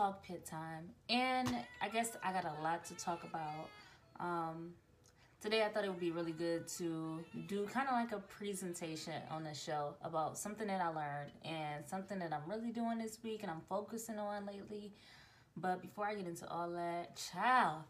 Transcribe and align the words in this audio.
talk 0.00 0.22
pit 0.22 0.46
time. 0.46 0.88
And 1.10 1.54
I 1.82 1.90
guess 1.90 2.16
I 2.24 2.32
got 2.32 2.46
a 2.46 2.62
lot 2.62 2.86
to 2.86 2.94
talk 2.94 3.22
about. 3.22 3.68
Um, 4.18 4.72
today 5.42 5.62
I 5.62 5.68
thought 5.68 5.84
it 5.84 5.90
would 5.90 6.00
be 6.00 6.10
really 6.10 6.32
good 6.32 6.66
to 6.78 7.22
do 7.46 7.66
kind 7.66 7.86
of 7.86 7.92
like 7.92 8.12
a 8.12 8.18
presentation 8.20 9.12
on 9.30 9.44
the 9.44 9.52
show 9.52 9.94
about 10.02 10.38
something 10.38 10.66
that 10.68 10.80
I 10.80 10.88
learned 10.88 11.32
and 11.44 11.86
something 11.86 12.18
that 12.20 12.32
I'm 12.32 12.50
really 12.50 12.70
doing 12.70 12.96
this 12.96 13.18
week 13.22 13.42
and 13.42 13.50
I'm 13.50 13.60
focusing 13.68 14.18
on 14.18 14.46
lately. 14.46 14.90
But 15.54 15.82
before 15.82 16.06
I 16.06 16.14
get 16.14 16.26
into 16.26 16.48
all 16.48 16.70
that, 16.70 17.20
child, 17.34 17.82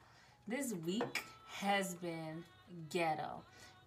this 0.49 0.75
week 0.85 1.23
has 1.47 1.95
been 1.95 2.43
ghetto. 2.91 3.43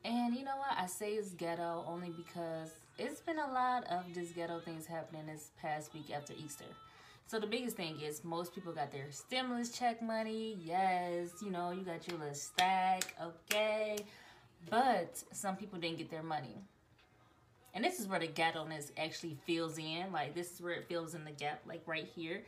And 0.06 0.34
you 0.34 0.46
know 0.46 0.56
what? 0.56 0.78
I 0.78 0.86
say 0.86 1.16
it's 1.16 1.32
ghetto 1.32 1.84
only 1.90 2.12
because 2.12 2.70
it's 2.98 3.20
been 3.20 3.40
a 3.40 3.52
lot 3.52 3.84
of 3.92 4.06
just 4.14 4.34
ghetto 4.34 4.60
things 4.60 4.86
happening 4.86 5.26
this 5.26 5.50
past 5.62 5.94
week 5.94 6.10
after 6.16 6.32
Easter. 6.42 6.66
So 7.28 7.40
the 7.40 7.48
biggest 7.48 7.76
thing 7.76 8.00
is 8.00 8.24
most 8.24 8.54
people 8.54 8.74
got 8.74 8.92
their 8.92 9.12
stimulus 9.12 9.72
check 9.72 10.02
money. 10.02 10.58
Yes, 10.64 11.30
you 11.42 11.50
know, 11.50 11.72
you 11.72 11.82
got 11.82 12.08
your 12.08 12.20
little 12.20 12.34
stack, 12.34 13.16
okay. 13.22 13.98
But 14.70 15.24
some 15.32 15.56
people 15.56 15.80
didn't 15.80 15.98
get 15.98 16.12
their 16.12 16.24
money. 16.24 16.58
And 17.74 17.84
this 17.84 18.00
is 18.00 18.08
where 18.08 18.20
the 18.20 18.28
ghetto-ness 18.28 18.92
actually 18.98 19.38
fills 19.48 19.78
in. 19.78 20.12
Like 20.12 20.36
this 20.36 20.54
is 20.54 20.62
where 20.62 20.74
it 20.74 20.88
fills 20.88 21.16
in 21.16 21.26
the 21.26 21.32
gap, 21.32 21.62
like 21.68 21.82
right 21.88 22.08
here. 22.16 22.44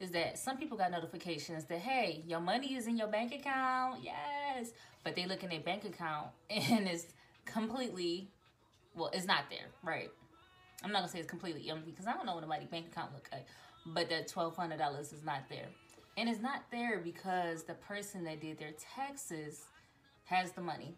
Is 0.00 0.10
that 0.10 0.38
some 0.38 0.56
people 0.56 0.76
got 0.76 0.90
notifications 0.90 1.64
that 1.66 1.78
hey, 1.78 2.24
your 2.26 2.40
money 2.40 2.74
is 2.74 2.88
in 2.88 2.96
your 2.96 3.06
bank 3.06 3.32
account. 3.32 4.00
Yes. 4.02 4.72
But 5.04 5.14
they 5.14 5.26
look 5.26 5.44
in 5.44 5.50
their 5.50 5.60
bank 5.60 5.84
account 5.84 6.28
and 6.50 6.88
it's 6.88 7.06
completely 7.44 8.28
well, 8.96 9.10
it's 9.12 9.26
not 9.26 9.44
there, 9.50 9.66
right? 9.82 10.10
I'm 10.82 10.92
not 10.92 10.98
gonna 11.00 11.08
say 11.08 11.18
it's 11.18 11.30
completely 11.30 11.70
empty 11.70 11.90
because 11.90 12.06
I 12.06 12.12
don't 12.12 12.26
know 12.26 12.34
what 12.34 12.44
a 12.44 12.46
nobody's 12.46 12.68
bank 12.68 12.86
account 12.90 13.12
look 13.14 13.28
like 13.32 13.46
but 13.86 14.08
that 14.10 14.28
$1,200 14.28 15.00
is 15.00 15.24
not 15.24 15.48
there. 15.48 15.66
And 16.16 16.28
it's 16.28 16.40
not 16.40 16.62
there 16.70 17.00
because 17.00 17.64
the 17.64 17.74
person 17.74 18.24
that 18.24 18.40
did 18.40 18.58
their 18.58 18.72
taxes 18.96 19.64
has 20.26 20.52
the 20.52 20.60
money. 20.60 20.94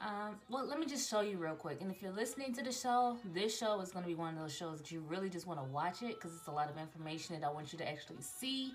Um, 0.00 0.36
well, 0.48 0.66
let 0.66 0.78
me 0.78 0.86
just 0.86 1.10
show 1.10 1.20
you 1.20 1.36
real 1.36 1.54
quick. 1.54 1.82
And 1.82 1.90
if 1.90 2.00
you're 2.00 2.12
listening 2.12 2.54
to 2.54 2.62
the 2.62 2.72
show, 2.72 3.18
this 3.34 3.56
show 3.56 3.80
is 3.80 3.90
going 3.90 4.04
to 4.04 4.08
be 4.08 4.14
one 4.14 4.34
of 4.34 4.40
those 4.40 4.54
shows 4.54 4.78
that 4.78 4.90
you 4.90 5.00
really 5.08 5.28
just 5.28 5.46
want 5.46 5.60
to 5.60 5.66
watch 5.66 6.02
it 6.02 6.14
because 6.14 6.34
it's 6.34 6.46
a 6.46 6.52
lot 6.52 6.70
of 6.70 6.78
information 6.78 7.38
that 7.38 7.46
I 7.46 7.50
want 7.50 7.72
you 7.72 7.78
to 7.80 7.88
actually 7.88 8.22
see. 8.22 8.72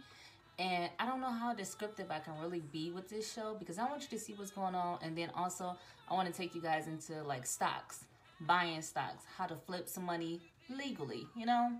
And 0.59 0.89
I 0.99 1.05
don't 1.07 1.21
know 1.21 1.31
how 1.31 1.53
descriptive 1.53 2.11
I 2.11 2.19
can 2.19 2.33
really 2.39 2.61
be 2.71 2.91
with 2.91 3.09
this 3.09 3.33
show 3.33 3.55
because 3.57 3.79
I 3.79 3.85
want 3.85 4.03
you 4.03 4.17
to 4.17 4.23
see 4.23 4.33
what's 4.33 4.51
going 4.51 4.75
on. 4.75 4.99
And 5.01 5.17
then 5.17 5.31
also, 5.35 5.75
I 6.09 6.13
want 6.13 6.31
to 6.31 6.33
take 6.33 6.53
you 6.53 6.61
guys 6.61 6.87
into 6.87 7.23
like 7.23 7.47
stocks, 7.47 8.05
buying 8.41 8.83
stocks, 8.83 9.23
how 9.35 9.47
to 9.47 9.55
flip 9.55 9.89
some 9.89 10.05
money 10.05 10.41
legally, 10.69 11.25
you 11.35 11.47
know? 11.47 11.71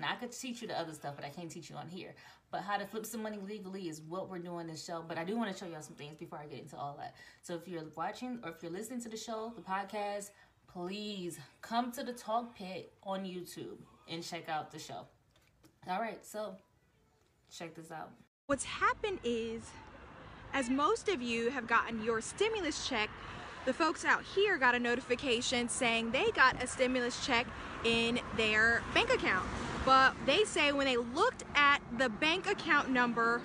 Now 0.00 0.12
I 0.12 0.16
could 0.16 0.32
teach 0.32 0.62
you 0.62 0.68
the 0.68 0.78
other 0.78 0.94
stuff, 0.94 1.14
but 1.16 1.24
I 1.24 1.28
can't 1.28 1.50
teach 1.50 1.68
you 1.68 1.76
on 1.76 1.88
here. 1.88 2.14
But 2.50 2.62
how 2.62 2.78
to 2.78 2.86
flip 2.86 3.06
some 3.06 3.22
money 3.22 3.38
legally 3.38 3.88
is 3.88 4.00
what 4.00 4.30
we're 4.30 4.38
doing 4.38 4.66
this 4.66 4.84
show. 4.84 5.04
But 5.06 5.18
I 5.18 5.24
do 5.24 5.36
want 5.36 5.52
to 5.52 5.58
show 5.58 5.70
y'all 5.70 5.82
some 5.82 5.94
things 5.94 6.16
before 6.16 6.38
I 6.38 6.46
get 6.46 6.60
into 6.60 6.76
all 6.76 6.96
that. 6.98 7.14
So 7.42 7.54
if 7.54 7.68
you're 7.68 7.82
watching 7.94 8.40
or 8.42 8.50
if 8.50 8.62
you're 8.62 8.72
listening 8.72 9.00
to 9.02 9.08
the 9.08 9.16
show, 9.16 9.52
the 9.54 9.62
podcast, 9.62 10.30
please 10.72 11.38
come 11.60 11.92
to 11.92 12.02
the 12.02 12.12
talk 12.12 12.56
pit 12.56 12.92
on 13.02 13.24
YouTube 13.24 13.76
and 14.08 14.22
check 14.22 14.48
out 14.48 14.72
the 14.72 14.78
show. 14.78 15.06
All 15.88 16.00
right, 16.00 16.24
so 16.24 16.56
check 17.56 17.74
this 17.74 17.92
out. 17.92 18.10
What's 18.46 18.64
happened 18.64 19.20
is, 19.22 19.62
as 20.52 20.68
most 20.68 21.08
of 21.08 21.22
you 21.22 21.50
have 21.50 21.66
gotten 21.66 22.02
your 22.02 22.20
stimulus 22.20 22.88
check, 22.88 23.10
the 23.64 23.72
folks 23.72 24.04
out 24.04 24.24
here 24.34 24.56
got 24.56 24.74
a 24.74 24.78
notification 24.78 25.68
saying 25.68 26.10
they 26.10 26.30
got 26.32 26.60
a 26.62 26.66
stimulus 26.66 27.24
check 27.24 27.46
in 27.84 28.18
their 28.36 28.82
bank 28.94 29.12
account 29.12 29.46
but 29.84 30.14
they 30.26 30.44
say 30.44 30.72
when 30.72 30.86
they 30.86 30.96
looked 30.96 31.44
at 31.54 31.80
the 31.98 32.08
bank 32.08 32.48
account 32.48 32.90
number, 32.90 33.40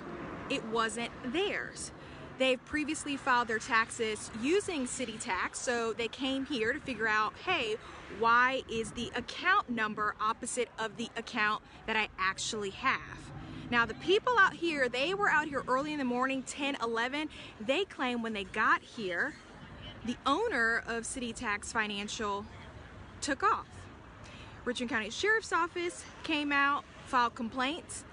it 0.50 0.64
wasn't 0.66 1.10
theirs. 1.32 1.92
They've 2.38 2.62
previously 2.66 3.16
filed 3.16 3.48
their 3.48 3.58
taxes 3.58 4.30
using 4.42 4.86
city 4.86 5.16
tax, 5.18 5.58
so 5.58 5.94
they 5.94 6.08
came 6.08 6.44
here 6.44 6.72
to 6.72 6.80
figure 6.80 7.08
out, 7.08 7.32
hey, 7.46 7.76
why 8.18 8.62
is 8.70 8.92
the 8.92 9.10
account 9.16 9.70
number 9.70 10.14
opposite 10.20 10.68
of 10.78 10.98
the 10.98 11.08
account 11.16 11.62
that 11.86 11.96
I 11.96 12.08
actually 12.18 12.70
have? 12.70 13.30
Now, 13.70 13.86
the 13.86 13.94
people 13.94 14.34
out 14.38 14.52
here, 14.52 14.88
they 14.88 15.14
were 15.14 15.28
out 15.28 15.48
here 15.48 15.64
early 15.66 15.92
in 15.92 15.98
the 15.98 16.04
morning, 16.04 16.42
10, 16.42 16.76
11. 16.82 17.30
They 17.60 17.84
claim 17.84 18.22
when 18.22 18.32
they 18.32 18.44
got 18.44 18.82
here, 18.82 19.34
the 20.04 20.16
owner 20.24 20.82
of 20.86 21.04
City 21.04 21.32
Tax 21.32 21.72
Financial 21.72 22.44
took 23.20 23.42
off. 23.42 23.66
Richland 24.66 24.90
County 24.90 25.10
Sheriff's 25.10 25.52
Office 25.52 26.04
came 26.24 26.50
out, 26.50 26.84
filed 27.04 27.36
complaints. 27.36 28.04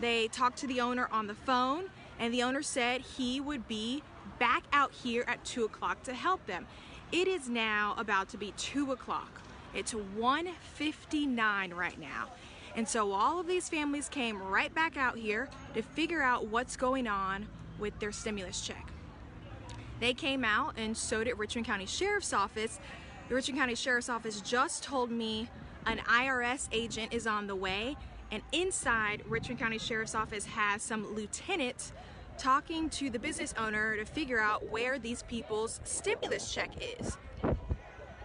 They 0.00 0.26
talked 0.26 0.58
to 0.58 0.66
the 0.66 0.80
owner 0.80 1.08
on 1.12 1.28
the 1.28 1.34
phone, 1.34 1.84
and 2.18 2.34
the 2.34 2.42
owner 2.42 2.62
said 2.62 3.02
he 3.02 3.40
would 3.40 3.68
be 3.68 4.02
back 4.40 4.64
out 4.72 4.92
here 4.92 5.24
at 5.28 5.44
2 5.44 5.64
o'clock 5.66 6.02
to 6.02 6.12
help 6.12 6.44
them. 6.46 6.66
It 7.12 7.28
is 7.28 7.48
now 7.48 7.94
about 7.96 8.28
to 8.30 8.36
be 8.36 8.52
2 8.56 8.90
o'clock. 8.90 9.40
It's 9.72 9.94
1.59 9.94 11.74
right 11.74 12.00
now. 12.00 12.26
And 12.74 12.88
so 12.88 13.12
all 13.12 13.38
of 13.38 13.46
these 13.46 13.68
families 13.68 14.08
came 14.08 14.42
right 14.42 14.74
back 14.74 14.96
out 14.96 15.16
here 15.16 15.48
to 15.74 15.82
figure 15.82 16.22
out 16.22 16.48
what's 16.48 16.76
going 16.76 17.06
on 17.06 17.46
with 17.78 17.96
their 18.00 18.10
stimulus 18.10 18.60
check. 18.66 18.88
They 20.00 20.14
came 20.14 20.44
out 20.44 20.74
and 20.76 20.96
so 20.96 21.22
did 21.22 21.38
Richland 21.38 21.68
County 21.68 21.86
Sheriff's 21.86 22.32
Office. 22.32 22.80
The 23.28 23.36
Richland 23.36 23.60
County 23.60 23.76
Sheriff's 23.76 24.08
Office 24.08 24.40
just 24.40 24.82
told 24.82 25.12
me 25.12 25.48
an 25.86 25.98
IRS 25.98 26.68
agent 26.72 27.12
is 27.12 27.26
on 27.26 27.46
the 27.46 27.56
way, 27.56 27.96
and 28.30 28.42
inside 28.52 29.22
Richland 29.28 29.58
County 29.58 29.78
Sheriff's 29.78 30.14
Office 30.14 30.44
has 30.44 30.82
some 30.82 31.14
lieutenants 31.14 31.92
talking 32.38 32.88
to 32.90 33.10
the 33.10 33.18
business 33.18 33.54
owner 33.58 33.96
to 33.96 34.04
figure 34.04 34.40
out 34.40 34.70
where 34.70 34.98
these 34.98 35.22
people's 35.24 35.80
stimulus 35.84 36.52
check 36.52 36.70
is. 36.98 37.18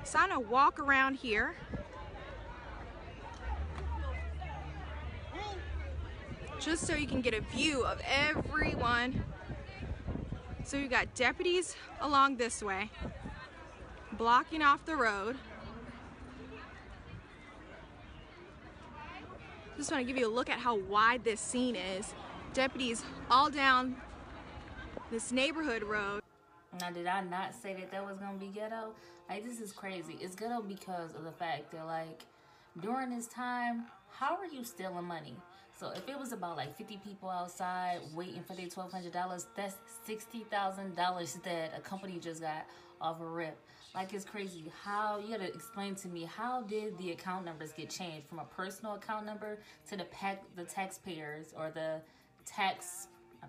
So 0.04 0.20
I'm 0.20 0.30
gonna 0.30 0.40
walk 0.40 0.80
around 0.80 1.16
here. 1.16 1.56
Just 6.60 6.88
so 6.88 6.96
you 6.96 7.08
can 7.08 7.22
get 7.22 7.34
a 7.34 7.42
view 7.42 7.84
of 7.84 8.00
everyone. 8.08 9.24
So 10.64 10.78
you 10.78 10.88
got 10.88 11.14
deputies 11.14 11.76
along 12.02 12.38
this 12.38 12.64
way, 12.64 12.90
blocking 14.14 14.62
off 14.62 14.86
the 14.86 14.96
road. 14.96 15.38
Just 19.78 19.92
want 19.92 20.02
to 20.02 20.08
give 20.08 20.18
you 20.18 20.28
a 20.28 20.34
look 20.34 20.50
at 20.50 20.60
how 20.60 20.76
wide 20.76 21.24
this 21.24 21.42
scene 21.42 21.76
is. 21.76 22.14
Deputies 22.54 23.04
all 23.30 23.50
down 23.50 23.98
this 25.12 25.32
neighborhood 25.32 25.84
road. 25.84 26.22
Now, 26.80 26.92
did 26.92 27.08
I 27.08 27.22
not 27.22 27.54
say 27.54 27.74
that 27.74 27.92
that 27.92 28.06
was 28.06 28.18
gonna 28.18 28.38
be 28.38 28.48
ghetto? 28.48 28.94
Like, 29.30 29.44
this 29.44 29.60
is 29.60 29.72
crazy. 29.72 30.18
It's 30.22 30.36
ghetto 30.36 30.62
because 30.62 31.14
of 31.14 31.24
the 31.24 31.32
fact 31.32 31.72
that, 31.72 31.86
like, 31.86 32.22
during 32.82 33.16
this 33.16 33.28
time, 33.28 33.86
how 34.10 34.36
are 34.38 34.46
you 34.46 34.64
stealing 34.64 35.06
money? 35.06 35.36
So 35.78 35.90
if 35.90 36.08
it 36.08 36.18
was 36.18 36.32
about 36.32 36.56
like 36.56 36.78
50 36.78 37.00
people 37.04 37.30
outside 37.30 38.00
waiting 38.14 38.42
for 38.44 38.56
their 38.56 38.68
$1,200, 38.68 39.46
that's 39.56 39.76
$60,000 40.08 41.44
that 41.44 41.74
a 41.78 41.82
company 41.82 42.18
just 42.20 42.42
got 42.42 42.66
off 43.02 43.20
a 43.20 43.26
rip. 43.26 43.58
Like 43.94 44.14
it's 44.14 44.26
crazy. 44.26 44.72
How 44.84 45.20
you 45.20 45.30
gotta 45.32 45.54
explain 45.54 45.96
to 45.96 46.08
me 46.08 46.24
how 46.24 46.62
did 46.62 46.98
the 46.98 47.12
account 47.12 47.46
numbers 47.46 47.72
get 47.74 47.90
changed 47.90 48.28
from 48.28 48.40
a 48.40 48.46
personal 48.46 48.96
account 48.96 49.26
number 49.26 49.60
to 49.90 49.98
the 49.98 50.06
pack 50.06 50.44
the 50.56 50.64
taxpayers 50.64 51.54
or 51.58 51.72
the 51.72 52.02
tax 52.46 53.08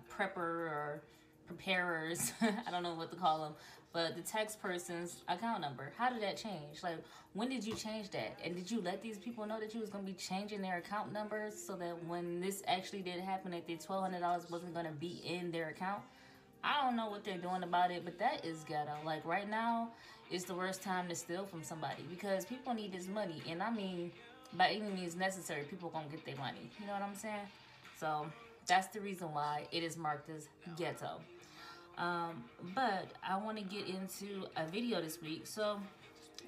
prepper 0.09 0.37
or 0.37 1.01
preparers 1.47 2.33
I 2.41 2.71
don't 2.71 2.83
know 2.83 2.93
what 2.93 3.11
to 3.11 3.17
call 3.17 3.43
them 3.43 3.53
but 3.93 4.15
the 4.15 4.21
tax 4.21 4.55
person's 4.55 5.21
account 5.27 5.61
number 5.61 5.91
how 5.97 6.09
did 6.09 6.21
that 6.21 6.37
change 6.37 6.83
like 6.83 6.97
when 7.33 7.49
did 7.49 7.65
you 7.65 7.73
change 7.73 8.09
that 8.11 8.37
and 8.43 8.55
did 8.55 8.69
you 8.69 8.81
let 8.81 9.01
these 9.01 9.17
people 9.17 9.45
know 9.45 9.59
that 9.59 9.73
you 9.73 9.79
was 9.79 9.89
going 9.89 10.05
to 10.05 10.11
be 10.11 10.17
changing 10.17 10.61
their 10.61 10.77
account 10.77 11.11
numbers 11.11 11.53
so 11.55 11.75
that 11.75 11.95
when 12.05 12.39
this 12.39 12.63
actually 12.67 13.01
did 13.01 13.19
happen 13.19 13.51
that 13.51 13.65
the 13.65 13.75
$1200 13.75 14.49
wasn't 14.51 14.73
going 14.73 14.85
to 14.85 14.91
be 14.91 15.21
in 15.25 15.51
their 15.51 15.69
account 15.69 16.01
I 16.63 16.83
don't 16.83 16.95
know 16.95 17.09
what 17.09 17.23
they're 17.23 17.37
doing 17.37 17.63
about 17.63 17.91
it, 17.91 18.03
but 18.03 18.19
that 18.19 18.45
is 18.45 18.63
ghetto. 18.63 18.91
Like 19.05 19.25
right 19.25 19.49
now 19.49 19.89
is 20.29 20.43
the 20.43 20.55
worst 20.55 20.81
time 20.81 21.07
to 21.09 21.15
steal 21.15 21.45
from 21.45 21.63
somebody 21.63 22.03
because 22.09 22.45
people 22.45 22.73
need 22.73 22.91
this 22.91 23.07
money. 23.07 23.41
And 23.47 23.61
I 23.63 23.71
mean, 23.71 24.11
by 24.53 24.69
any 24.69 24.89
means 24.89 25.15
necessary, 25.15 25.63
people 25.63 25.89
gonna 25.89 26.07
get 26.09 26.25
their 26.25 26.35
money. 26.35 26.69
You 26.79 26.87
know 26.87 26.93
what 26.93 27.01
I'm 27.01 27.15
saying? 27.15 27.47
So 27.99 28.25
that's 28.67 28.87
the 28.87 28.99
reason 28.99 29.33
why 29.33 29.67
it 29.71 29.83
is 29.83 29.97
marked 29.97 30.29
as 30.29 30.49
ghetto. 30.77 31.21
Um, 31.97 32.43
but 32.75 33.07
I 33.27 33.37
want 33.37 33.57
to 33.57 33.63
get 33.63 33.87
into 33.87 34.45
a 34.55 34.65
video 34.67 35.01
this 35.01 35.21
week. 35.21 35.47
So 35.47 35.79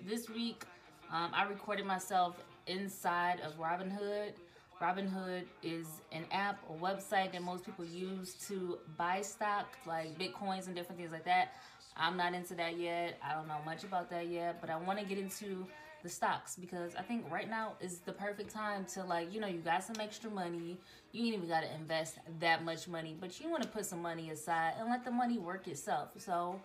this 0.07 0.29
week, 0.29 0.63
um, 1.11 1.31
I 1.33 1.43
recorded 1.43 1.85
myself 1.85 2.35
inside 2.67 3.39
of 3.41 3.57
Robinhood 3.57 4.33
Robinhood 4.81 5.43
is 5.61 5.87
an 6.13 6.23
app 6.31 6.57
or 6.69 6.75
website 6.77 7.33
that 7.33 7.41
most 7.41 7.65
people 7.65 7.83
use 7.83 8.35
to 8.47 8.77
buy 8.97 9.21
stock, 9.21 9.67
like 9.85 10.17
bitcoins 10.17 10.67
and 10.67 10.75
different 10.75 10.97
things 10.99 11.11
like 11.11 11.25
that. 11.25 11.49
I'm 11.97 12.15
not 12.15 12.33
into 12.33 12.55
that 12.55 12.77
yet. 12.77 13.19
I 13.21 13.33
don't 13.33 13.47
know 13.47 13.57
much 13.65 13.83
about 13.83 14.09
that 14.11 14.27
yet, 14.27 14.61
but 14.61 14.69
I 14.69 14.77
want 14.77 14.97
to 14.99 15.05
get 15.05 15.17
into 15.17 15.67
the 16.03 16.09
stocks 16.09 16.55
because 16.55 16.95
I 16.95 17.01
think 17.01 17.29
right 17.31 17.49
now 17.49 17.73
is 17.81 17.99
the 17.99 18.11
perfect 18.11 18.51
time 18.51 18.85
to 18.93 19.03
like, 19.03 19.33
you 19.33 19.39
know, 19.39 19.47
you 19.47 19.59
got 19.59 19.83
some 19.83 19.97
extra 19.99 20.29
money. 20.29 20.77
You 21.11 21.25
ain't 21.25 21.35
even 21.35 21.49
got 21.49 21.61
to 21.61 21.73
invest 21.75 22.17
that 22.39 22.63
much 22.63 22.87
money, 22.87 23.15
but 23.19 23.39
you 23.39 23.49
want 23.49 23.63
to 23.63 23.69
put 23.69 23.85
some 23.85 24.01
money 24.01 24.29
aside 24.29 24.73
and 24.79 24.89
let 24.89 25.03
the 25.03 25.11
money 25.11 25.37
work 25.37 25.67
itself. 25.67 26.09
So 26.17 26.59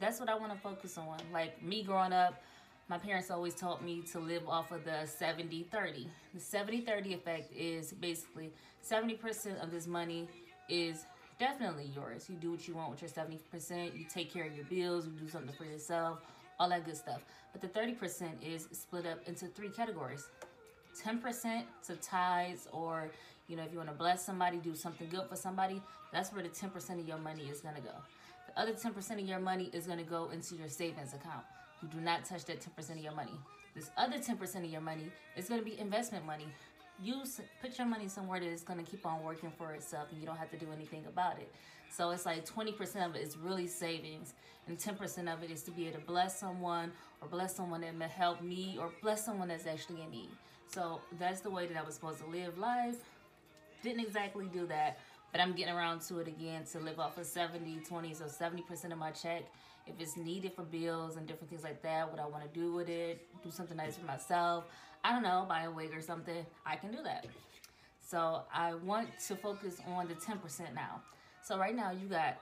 that's 0.00 0.20
what 0.20 0.28
I 0.28 0.34
want 0.34 0.52
to 0.52 0.58
focus 0.58 0.98
on. 0.98 1.18
Like 1.32 1.62
me 1.62 1.82
growing 1.82 2.12
up, 2.12 2.42
my 2.88 2.98
parents 2.98 3.30
always 3.30 3.54
taught 3.54 3.84
me 3.84 4.02
to 4.12 4.18
live 4.18 4.48
off 4.48 4.72
of 4.72 4.84
the 4.84 5.06
70 5.06 5.64
30. 5.64 6.08
The 6.34 6.40
70 6.40 6.80
30 6.82 7.14
effect 7.14 7.52
is 7.56 7.92
basically 7.92 8.50
70% 8.88 9.62
of 9.62 9.70
this 9.70 9.86
money 9.86 10.28
is 10.68 11.04
definitely 11.38 11.90
yours. 11.94 12.28
You 12.28 12.36
do 12.36 12.50
what 12.50 12.66
you 12.66 12.74
want 12.74 12.90
with 12.90 13.02
your 13.02 13.10
70%. 13.10 13.98
You 13.98 14.04
take 14.12 14.32
care 14.32 14.46
of 14.46 14.54
your 14.54 14.64
bills, 14.66 15.06
you 15.06 15.12
do 15.12 15.28
something 15.28 15.54
for 15.56 15.64
yourself, 15.64 16.20
all 16.62 16.68
that 16.68 16.84
good 16.84 16.96
stuff. 16.96 17.20
But 17.52 17.60
the 17.60 17.68
30% 17.68 18.30
is 18.40 18.68
split 18.70 19.04
up 19.04 19.18
into 19.26 19.46
three 19.46 19.68
categories 19.68 20.28
10% 21.04 21.62
to 21.86 21.96
tithes, 21.96 22.68
or 22.70 23.10
you 23.48 23.56
know, 23.56 23.62
if 23.64 23.72
you 23.72 23.78
want 23.78 23.88
to 23.88 23.94
bless 23.94 24.24
somebody, 24.24 24.58
do 24.58 24.74
something 24.74 25.08
good 25.08 25.26
for 25.28 25.36
somebody, 25.36 25.82
that's 26.12 26.32
where 26.32 26.42
the 26.42 26.50
10% 26.50 27.00
of 27.00 27.08
your 27.08 27.18
money 27.18 27.44
is 27.44 27.60
going 27.60 27.74
to 27.74 27.80
go. 27.80 27.94
The 28.46 28.60
other 28.60 28.72
10% 28.72 29.12
of 29.12 29.26
your 29.26 29.40
money 29.40 29.70
is 29.72 29.86
going 29.86 29.98
to 29.98 30.04
go 30.04 30.28
into 30.30 30.54
your 30.54 30.68
savings 30.68 31.14
account. 31.14 31.44
You 31.82 31.88
do 31.88 31.98
not 32.00 32.24
touch 32.24 32.44
that 32.44 32.60
10% 32.60 32.90
of 32.90 32.98
your 32.98 33.14
money. 33.14 33.32
This 33.74 33.90
other 33.96 34.18
10% 34.18 34.56
of 34.56 34.64
your 34.66 34.82
money 34.82 35.10
is 35.34 35.48
going 35.48 35.60
to 35.60 35.64
be 35.64 35.78
investment 35.80 36.26
money. 36.26 36.46
Use 37.00 37.40
put 37.60 37.78
your 37.78 37.86
money 37.86 38.08
somewhere 38.08 38.40
that 38.40 38.46
is 38.46 38.62
going 38.62 38.84
to 38.84 38.88
keep 38.88 39.06
on 39.06 39.22
working 39.22 39.50
for 39.56 39.72
itself 39.72 40.08
and 40.10 40.20
you 40.20 40.26
don't 40.26 40.36
have 40.38 40.50
to 40.50 40.56
do 40.56 40.66
anything 40.74 41.04
about 41.08 41.38
it. 41.38 41.52
So 41.90 42.10
it's 42.10 42.24
like 42.24 42.46
20% 42.46 43.06
of 43.06 43.14
it 43.14 43.22
is 43.22 43.36
really 43.36 43.66
savings, 43.66 44.32
and 44.66 44.78
10% 44.78 45.32
of 45.32 45.42
it 45.42 45.50
is 45.50 45.62
to 45.64 45.70
be 45.70 45.88
able 45.88 46.00
to 46.00 46.06
bless 46.06 46.38
someone 46.38 46.90
or 47.20 47.28
bless 47.28 47.54
someone 47.54 47.82
that 47.82 47.94
may 47.94 48.08
help 48.08 48.40
me 48.40 48.78
or 48.80 48.90
bless 49.02 49.24
someone 49.24 49.48
that's 49.48 49.66
actually 49.66 50.00
in 50.02 50.10
need. 50.10 50.30
So 50.68 51.02
that's 51.18 51.40
the 51.40 51.50
way 51.50 51.66
that 51.66 51.76
I 51.76 51.82
was 51.82 51.94
supposed 51.94 52.20
to 52.20 52.26
live 52.26 52.56
life. 52.56 52.96
Didn't 53.82 54.00
exactly 54.00 54.46
do 54.52 54.66
that, 54.68 54.98
but 55.32 55.40
I'm 55.40 55.52
getting 55.52 55.74
around 55.74 56.00
to 56.02 56.20
it 56.20 56.28
again 56.28 56.64
to 56.72 56.78
live 56.78 56.98
off 56.98 57.18
of 57.18 57.26
70 57.26 57.80
20, 57.86 58.14
so 58.14 58.24
70% 58.24 58.92
of 58.92 58.98
my 58.98 59.10
check. 59.10 59.42
If 59.86 60.00
it's 60.00 60.16
needed 60.16 60.52
for 60.54 60.62
bills 60.62 61.16
and 61.16 61.26
different 61.26 61.50
things 61.50 61.64
like 61.64 61.82
that, 61.82 62.10
what 62.10 62.20
I 62.20 62.26
want 62.26 62.44
to 62.44 62.58
do 62.58 62.72
with 62.72 62.88
it, 62.88 63.26
do 63.42 63.50
something 63.50 63.76
nice 63.76 63.96
for 63.96 64.06
myself. 64.06 64.64
I 65.04 65.12
don't 65.12 65.22
know, 65.22 65.44
buy 65.48 65.64
a 65.64 65.70
wig 65.70 65.92
or 65.94 66.00
something, 66.00 66.44
I 66.64 66.76
can 66.76 66.92
do 66.92 67.02
that. 67.02 67.26
So 68.00 68.42
I 68.52 68.74
want 68.74 69.08
to 69.28 69.36
focus 69.36 69.78
on 69.86 70.08
the 70.08 70.14
10% 70.14 70.74
now. 70.74 71.00
So 71.42 71.58
right 71.58 71.74
now 71.74 71.90
you 71.90 72.06
got 72.06 72.38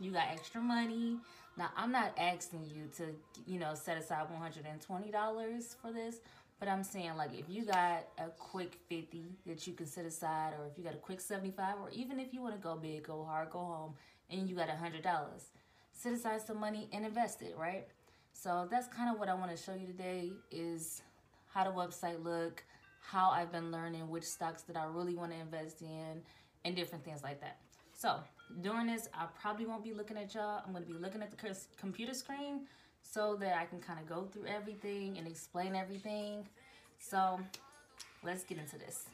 you 0.00 0.10
got 0.10 0.28
extra 0.32 0.60
money. 0.60 1.18
Now 1.56 1.70
I'm 1.76 1.92
not 1.92 2.12
asking 2.18 2.64
you 2.64 2.88
to 2.96 3.14
you 3.46 3.58
know 3.58 3.74
set 3.74 3.98
aside 3.98 4.30
one 4.30 4.40
hundred 4.40 4.64
and 4.66 4.80
twenty 4.80 5.10
dollars 5.10 5.76
for 5.80 5.92
this, 5.92 6.16
but 6.58 6.68
I'm 6.68 6.82
saying 6.82 7.16
like 7.16 7.38
if 7.38 7.44
you 7.48 7.64
got 7.64 8.06
a 8.18 8.28
quick 8.38 8.78
fifty 8.88 9.36
that 9.46 9.66
you 9.66 9.74
can 9.74 9.86
set 9.86 10.06
aside, 10.06 10.54
or 10.58 10.66
if 10.66 10.78
you 10.78 10.84
got 10.84 10.94
a 10.94 10.98
quick 10.98 11.20
seventy 11.20 11.50
five, 11.50 11.74
or 11.80 11.90
even 11.90 12.18
if 12.18 12.32
you 12.32 12.40
want 12.42 12.54
to 12.54 12.60
go 12.60 12.74
big, 12.76 13.04
go 13.04 13.24
hard, 13.24 13.50
go 13.50 13.58
home, 13.58 13.94
and 14.30 14.48
you 14.48 14.56
got 14.56 14.68
a 14.68 14.76
hundred 14.76 15.02
dollars, 15.02 15.50
set 15.92 16.12
aside 16.12 16.40
some 16.40 16.58
money 16.58 16.88
and 16.92 17.04
invest 17.04 17.42
it, 17.42 17.54
right? 17.58 17.86
So 18.32 18.66
that's 18.70 18.88
kind 18.88 19.10
of 19.12 19.20
what 19.20 19.28
I 19.28 19.34
want 19.34 19.54
to 19.54 19.62
show 19.62 19.74
you 19.74 19.86
today 19.86 20.32
is 20.50 21.02
how 21.52 21.64
the 21.64 21.70
website 21.70 22.22
look, 22.22 22.64
how 23.00 23.30
I've 23.30 23.52
been 23.52 23.70
learning 23.70 24.08
which 24.08 24.24
stocks 24.24 24.62
that 24.62 24.76
I 24.76 24.84
really 24.84 25.14
want 25.14 25.32
to 25.32 25.38
invest 25.38 25.82
in, 25.82 26.22
and 26.64 26.76
different 26.76 27.04
things 27.04 27.22
like 27.22 27.40
that. 27.40 27.58
So 27.92 28.16
during 28.62 28.86
this, 28.86 29.08
I 29.14 29.26
probably 29.40 29.66
won't 29.66 29.84
be 29.84 29.92
looking 29.92 30.16
at 30.16 30.34
y'all. 30.34 30.62
I'm 30.64 30.72
going 30.72 30.84
to 30.84 30.90
be 30.90 30.98
looking 30.98 31.22
at 31.22 31.30
the 31.30 31.56
computer 31.78 32.14
screen 32.14 32.66
so 33.02 33.36
that 33.36 33.56
I 33.56 33.64
can 33.66 33.80
kind 33.80 33.98
of 33.98 34.08
go 34.08 34.28
through 34.32 34.46
everything 34.46 35.18
and 35.18 35.26
explain 35.26 35.74
everything. 35.74 36.46
So 36.98 37.40
let's 38.22 38.44
get 38.44 38.58
into 38.58 38.78
this. 38.78 39.06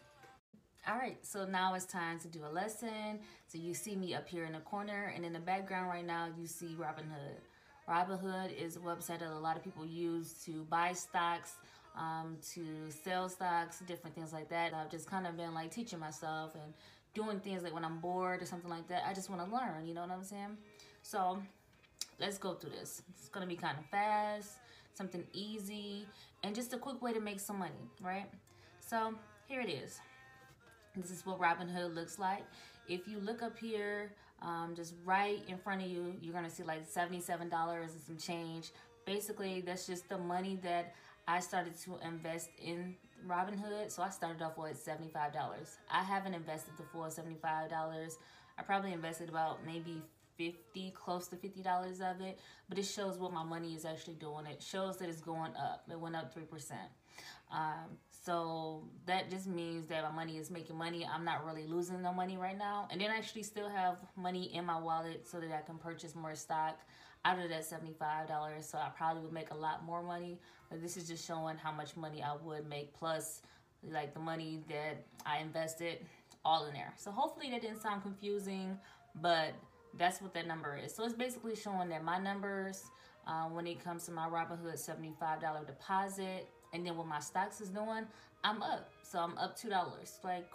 All 0.86 0.96
right, 0.96 1.18
so 1.22 1.44
now 1.44 1.74
it's 1.74 1.84
time 1.84 2.18
to 2.20 2.28
do 2.28 2.40
a 2.46 2.52
lesson. 2.52 3.18
So 3.46 3.58
you 3.58 3.74
see 3.74 3.94
me 3.94 4.14
up 4.14 4.26
here 4.26 4.44
in 4.44 4.52
the 4.52 4.60
corner 4.60 5.12
and 5.14 5.24
in 5.24 5.32
the 5.32 5.38
background 5.38 5.88
right 5.88 6.06
now, 6.06 6.28
you 6.38 6.46
see 6.46 6.76
Robinhood. 6.78 7.40
Robinhood 7.88 8.56
is 8.58 8.76
a 8.76 8.80
website 8.80 9.20
that 9.20 9.30
a 9.30 9.38
lot 9.38 9.56
of 9.56 9.64
people 9.64 9.84
use 9.84 10.34
to 10.44 10.64
buy 10.70 10.92
stocks, 10.92 11.56
um, 11.96 12.38
to 12.54 12.90
sell 12.90 13.28
stocks, 13.28 13.80
different 13.80 14.14
things 14.14 14.32
like 14.32 14.48
that. 14.50 14.74
I've 14.74 14.90
just 14.90 15.08
kind 15.08 15.26
of 15.26 15.36
been 15.36 15.54
like 15.54 15.70
teaching 15.70 15.98
myself 15.98 16.54
and 16.54 16.74
doing 17.14 17.40
things 17.40 17.62
like 17.62 17.74
when 17.74 17.84
I'm 17.84 17.98
bored 17.98 18.42
or 18.42 18.46
something 18.46 18.70
like 18.70 18.88
that. 18.88 19.04
I 19.06 19.14
just 19.14 19.30
want 19.30 19.44
to 19.44 19.54
learn, 19.54 19.86
you 19.86 19.94
know 19.94 20.02
what 20.02 20.10
I'm 20.10 20.24
saying? 20.24 20.56
So 21.02 21.42
let's 22.18 22.38
go 22.38 22.54
through 22.54 22.70
this. 22.70 23.02
It's 23.10 23.28
going 23.28 23.46
to 23.46 23.48
be 23.48 23.60
kind 23.60 23.78
of 23.78 23.84
fast, 23.86 24.58
something 24.94 25.24
easy, 25.32 26.06
and 26.42 26.54
just 26.54 26.72
a 26.72 26.78
quick 26.78 27.00
way 27.02 27.12
to 27.12 27.20
make 27.20 27.40
some 27.40 27.58
money, 27.58 27.90
right? 28.00 28.26
So 28.80 29.14
here 29.46 29.60
it 29.60 29.70
is. 29.70 30.00
This 30.96 31.10
is 31.10 31.24
what 31.24 31.40
Robinhood 31.40 31.94
looks 31.94 32.18
like. 32.18 32.44
If 32.88 33.06
you 33.06 33.18
look 33.20 33.42
up 33.42 33.58
here, 33.58 34.12
um, 34.42 34.74
just 34.74 34.94
right 35.04 35.42
in 35.48 35.58
front 35.58 35.82
of 35.82 35.88
you, 35.88 36.14
you're 36.20 36.32
going 36.32 36.44
to 36.44 36.50
see 36.50 36.62
like 36.62 36.88
$77 36.88 37.40
and 37.40 37.90
some 38.06 38.16
change. 38.16 38.70
Basically, 39.04 39.60
that's 39.60 39.86
just 39.86 40.08
the 40.08 40.18
money 40.18 40.58
that 40.62 40.94
I 41.28 41.40
started 41.40 41.78
to 41.84 41.98
invest 42.02 42.48
in 42.58 42.96
Robinhood. 43.28 43.90
So 43.90 44.02
I 44.02 44.08
started 44.08 44.42
off 44.42 44.56
with 44.56 44.82
$75. 44.82 45.12
I 45.90 46.02
haven't 46.02 46.32
invested 46.32 46.72
the 46.78 46.84
full 46.84 47.02
$75. 47.02 48.16
I 48.58 48.62
probably 48.62 48.94
invested 48.94 49.28
about 49.28 49.58
maybe 49.66 50.02
50 50.38 50.92
close 50.92 51.26
to 51.28 51.36
$50 51.36 52.00
of 52.00 52.20
it 52.20 52.38
but 52.68 52.78
it 52.78 52.84
shows 52.84 53.18
what 53.18 53.32
my 53.32 53.42
money 53.42 53.74
is 53.74 53.84
actually 53.84 54.14
doing 54.14 54.46
it 54.46 54.62
shows 54.62 54.96
that 54.98 55.08
it's 55.08 55.20
going 55.20 55.50
up 55.56 55.82
it 55.90 55.98
went 55.98 56.14
up 56.14 56.32
3% 56.32 56.44
um, 57.50 57.98
so 58.08 58.84
that 59.06 59.30
just 59.30 59.48
means 59.48 59.88
that 59.88 60.04
my 60.04 60.12
money 60.12 60.38
is 60.38 60.48
making 60.48 60.78
money 60.78 61.04
i'm 61.12 61.24
not 61.24 61.44
really 61.44 61.66
losing 61.66 62.00
no 62.00 62.12
money 62.12 62.36
right 62.36 62.56
now 62.56 62.86
and 62.92 63.00
then 63.00 63.10
I 63.10 63.16
actually 63.16 63.42
still 63.42 63.68
have 63.68 63.98
money 64.14 64.54
in 64.54 64.64
my 64.64 64.78
wallet 64.78 65.26
so 65.26 65.40
that 65.40 65.50
i 65.50 65.60
can 65.60 65.76
purchase 65.76 66.14
more 66.14 66.36
stock 66.36 66.78
out 67.24 67.38
of 67.38 67.48
that 67.50 67.62
$75 67.62 68.62
so 68.62 68.78
i 68.78 68.88
probably 68.96 69.22
would 69.22 69.32
make 69.32 69.50
a 69.50 69.56
lot 69.56 69.84
more 69.84 70.02
money. 70.02 70.38
But 70.70 70.82
this 70.82 70.96
is 70.96 71.08
just 71.08 71.26
showing 71.26 71.56
how 71.56 71.72
much 71.72 71.96
money 71.96 72.22
i 72.22 72.34
would 72.44 72.68
make 72.68 72.92
plus 72.94 73.42
like 73.90 74.12
the 74.14 74.20
money 74.20 74.60
that 74.68 75.04
i 75.26 75.38
invested 75.38 75.98
all 76.44 76.66
in 76.66 76.74
there. 76.74 76.94
So 76.96 77.10
hopefully 77.10 77.50
that 77.50 77.62
didn't 77.62 77.80
sound 77.80 78.02
confusing 78.02 78.78
but 79.20 79.52
that's 79.96 80.20
what 80.20 80.32
that 80.34 80.46
number 80.46 80.76
is. 80.76 80.94
So 80.94 81.04
it's 81.04 81.14
basically 81.14 81.56
showing 81.56 81.88
that 81.88 82.04
my 82.04 82.18
numbers 82.18 82.84
uh, 83.26 83.44
when 83.44 83.66
it 83.66 83.82
comes 83.82 84.04
to 84.06 84.12
my 84.12 84.28
robinhood 84.28 84.74
$75 84.74 85.66
deposit 85.66 86.48
and 86.72 86.86
then 86.86 86.96
what 86.96 87.06
my 87.06 87.20
stocks 87.20 87.60
is 87.60 87.68
doing 87.68 88.06
i'm 88.44 88.62
up. 88.62 88.90
So 89.02 89.18
i'm 89.18 89.36
up 89.38 89.56
two 89.56 89.68
dollars. 89.68 90.18
Like 90.22 90.48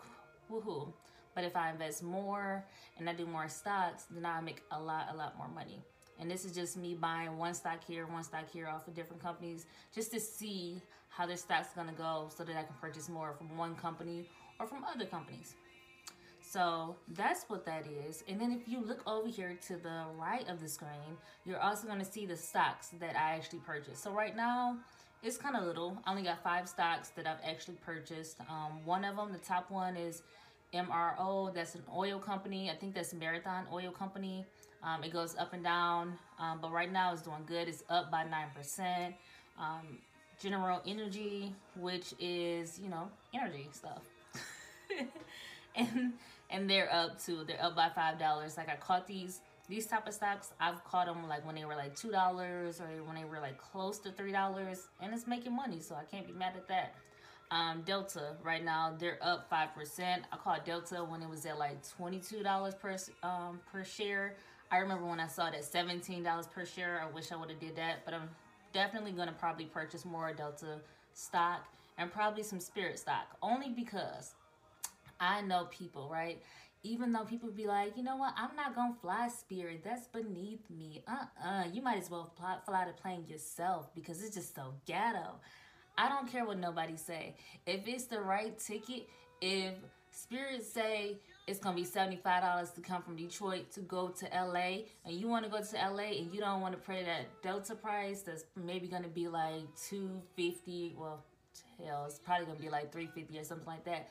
woohoo. 0.52 0.92
But 1.36 1.44
if 1.44 1.56
i 1.56 1.72
invest 1.72 2.04
more 2.04 2.64
and 2.98 3.10
i 3.10 3.14
do 3.14 3.26
more 3.26 3.48
stocks 3.48 4.06
then 4.12 4.26
i 4.26 4.40
make 4.40 4.62
a 4.72 4.80
lot 4.80 5.08
a 5.12 5.16
lot 5.16 5.38
more 5.38 5.48
money 5.48 5.82
and 6.20 6.30
this 6.30 6.46
is 6.46 6.54
just 6.54 6.78
me 6.78 6.94
buying 6.94 7.38
one 7.38 7.54
stock 7.54 7.84
here, 7.86 8.06
one 8.06 8.24
stock 8.24 8.50
here 8.52 8.68
off 8.68 8.88
of 8.88 8.94
different 8.94 9.22
companies 9.22 9.66
just 9.94 10.12
to 10.12 10.20
see 10.20 10.82
how 11.10 11.26
their 11.26 11.38
stock's 11.38 11.74
gonna 11.74 11.94
go 11.94 12.30
so 12.36 12.44
that 12.44 12.56
I 12.56 12.64
can 12.64 12.76
purchase 12.82 13.10
more 13.10 13.34
from 13.34 13.56
one 13.58 13.76
company 13.76 14.28
or 14.60 14.68
from 14.68 14.84
other 14.84 15.06
companies. 15.06 15.56
So 16.42 16.96
that's 17.10 17.46
what 17.48 17.66
that 17.66 17.86
is. 17.88 18.24
And 18.28 18.40
then 18.40 18.52
if 18.52 18.68
you 18.68 18.80
look 18.80 19.02
over 19.08 19.28
here 19.28 19.58
to 19.68 19.78
the 19.78 20.04
right 20.20 20.48
of 20.48 20.62
the 20.62 20.68
screen, 20.68 21.18
you're 21.46 21.60
also 21.60 21.88
gonna 21.88 22.06
see 22.06 22.26
the 22.26 22.38
stocks 22.38 22.90
that 23.00 23.16
I 23.16 23.36
actually 23.36 23.60
purchased. 23.60 24.04
So 24.04 24.12
right 24.12 24.36
now, 24.36 24.78
it's 25.24 25.38
kind 25.38 25.56
of 25.56 25.64
little. 25.64 25.98
I 26.06 26.12
only 26.12 26.24
got 26.24 26.44
five 26.44 26.68
stocks 26.68 27.10
that 27.10 27.26
I've 27.26 27.40
actually 27.44 27.78
purchased. 27.86 28.40
Um, 28.42 28.86
one 28.86 29.06
of 29.06 29.16
them, 29.16 29.32
the 29.32 29.40
top 29.40 29.72
one 29.72 29.96
is 29.96 30.22
MRO. 30.74 31.54
That's 31.54 31.76
an 31.76 31.84
oil 31.96 32.20
company. 32.20 32.70
I 32.70 32.76
think 32.76 32.94
that's 32.94 33.14
Marathon 33.14 33.66
Oil 33.72 33.92
Company. 33.92 34.46
Um, 34.84 35.04
it 35.04 35.14
goes 35.14 35.36
up 35.38 35.54
and 35.54 35.64
down, 35.64 36.18
um, 36.40 36.60
but 36.62 36.72
right 36.72 36.92
now 36.92 37.14
it's 37.14 37.22
doing 37.22 37.44
good. 37.46 37.68
It's 37.68 37.84
up 37.90 38.12
by 38.12 38.26
9%. 38.26 39.14
Um, 39.58 40.00
General 40.42 40.82
Energy, 40.86 41.56
which 41.80 42.14
is, 42.20 42.80
you 42.80 42.90
know, 42.90 43.10
energy 43.34 43.70
stuff. 43.72 44.02
and 45.76 46.14
and 46.50 46.70
they're 46.70 46.94
up 46.94 47.22
too. 47.24 47.44
They're 47.48 47.64
up 47.64 47.76
by 47.76 47.90
$5. 47.90 48.58
Like 48.58 48.70
I 48.70 48.76
caught 48.76 49.08
these 49.08 49.40
these 49.70 49.88
type 49.88 50.06
of 50.08 50.14
stocks, 50.14 50.52
I've 50.60 50.84
caught 50.84 51.08
them 51.08 51.28
like 51.30 51.46
when 51.46 51.56
they 51.56 51.64
were 51.64 51.76
like 51.76 51.96
$2 51.96 52.14
or 52.14 53.04
when 53.06 53.16
they 53.16 53.24
were 53.24 53.40
like 53.40 53.58
close 53.58 53.98
to 54.00 54.10
$3 54.10 54.78
and 55.02 55.14
it's 55.14 55.26
making 55.26 55.56
money, 55.56 55.80
so 55.80 55.96
I 55.96 56.04
can't 56.04 56.28
be 56.28 56.34
mad 56.34 56.54
at 56.58 56.68
that. 56.68 56.96
Um, 57.52 57.84
Delta 57.86 58.36
right 58.44 58.64
now 58.64 58.96
they're 58.98 59.20
up 59.22 59.48
five 59.48 59.76
percent. 59.76 60.24
I 60.32 60.38
caught 60.38 60.66
Delta 60.66 61.04
when 61.04 61.22
it 61.22 61.30
was 61.30 61.46
at 61.46 61.60
like 61.60 61.78
twenty 61.88 62.20
two 62.20 62.42
dollars 62.42 62.74
per 62.74 62.98
um, 63.22 63.60
per 63.72 63.84
share. 63.84 64.36
I 64.74 64.78
remember 64.78 65.06
when 65.06 65.20
I 65.20 65.28
saw 65.28 65.52
that 65.52 65.62
$17 65.62 66.52
per 66.52 66.66
share. 66.66 67.00
I 67.00 67.14
wish 67.14 67.32
I 67.32 67.36
would 67.36 67.52
have 67.52 67.60
did 67.60 67.76
that, 67.76 68.04
but 68.06 68.16
I'm 68.16 68.28
definitely 68.74 69.12
going 69.12 69.28
to 69.28 69.34
probably 69.34 69.66
purchase 69.66 70.04
more 70.04 70.34
Delta 70.34 70.80
stock 71.14 71.68
and 72.00 72.12
probably 72.12 72.42
some 72.42 72.60
Spirit 72.60 72.98
stock 72.98 73.38
only 73.44 73.70
because 73.70 74.34
I 75.20 75.42
know 75.42 75.66
people, 75.66 76.10
right? 76.12 76.42
even 76.86 77.14
though 77.14 77.24
people 77.24 77.50
be 77.50 77.66
like, 77.66 77.96
you 77.96 78.04
know 78.04 78.18
what, 78.18 78.34
I'm 78.36 78.56
not 78.58 78.76
gonna 78.76 78.94
fly 79.02 79.30
Spirit. 79.30 79.84
That's 79.86 80.08
beneath 80.08 80.70
me. 80.70 81.02
Uh-uh. 81.08 81.64
You 81.72 81.82
might 81.82 81.98
as 81.98 82.12
well 82.12 82.30
fly, 82.38 82.58
fly 82.66 82.86
the 82.86 82.92
plane 82.92 83.24
yourself 83.26 83.94
because 83.96 84.22
it's 84.22 84.36
just 84.36 84.54
so 84.54 84.74
ghetto. 84.86 85.36
I 85.98 86.10
don't 86.10 86.30
care 86.30 86.46
what 86.46 86.60
nobody 86.60 86.98
say. 86.98 87.36
If 87.66 87.88
it's 87.88 88.04
the 88.06 88.20
right 88.20 88.60
ticket, 88.60 89.08
if 89.42 89.76
Spirit 90.12 90.66
say 90.66 91.20
it's 91.46 91.60
gonna 91.60 91.76
be 91.76 91.84
$75 91.84 92.74
to 92.74 92.82
come 92.82 93.02
from 93.02 93.16
Detroit 93.16 93.72
to 93.72 93.82
go 93.82 94.10
to 94.10 94.26
LA 94.34 94.86
and 95.06 95.14
you 95.14 95.28
wanna 95.28 95.50
go 95.50 95.62
to 95.62 95.76
LA 95.76 96.20
and 96.20 96.34
you 96.34 96.40
don't 96.40 96.62
wanna 96.62 96.78
pay 96.78 97.04
that 97.04 97.42
Delta 97.42 97.76
price 97.76 98.22
that's 98.22 98.46
maybe 98.56 98.88
gonna 98.88 99.08
be 99.08 99.28
like 99.28 99.64
250 99.90 100.96
well 100.98 101.24
hell 101.84 102.06
it's 102.08 102.20
probably 102.20 102.46
gonna 102.46 102.60
be 102.60 102.70
like 102.70 102.92
350 102.92 103.40
or 103.40 103.44
something 103.44 103.68
like 103.68 103.84
that. 103.86 104.10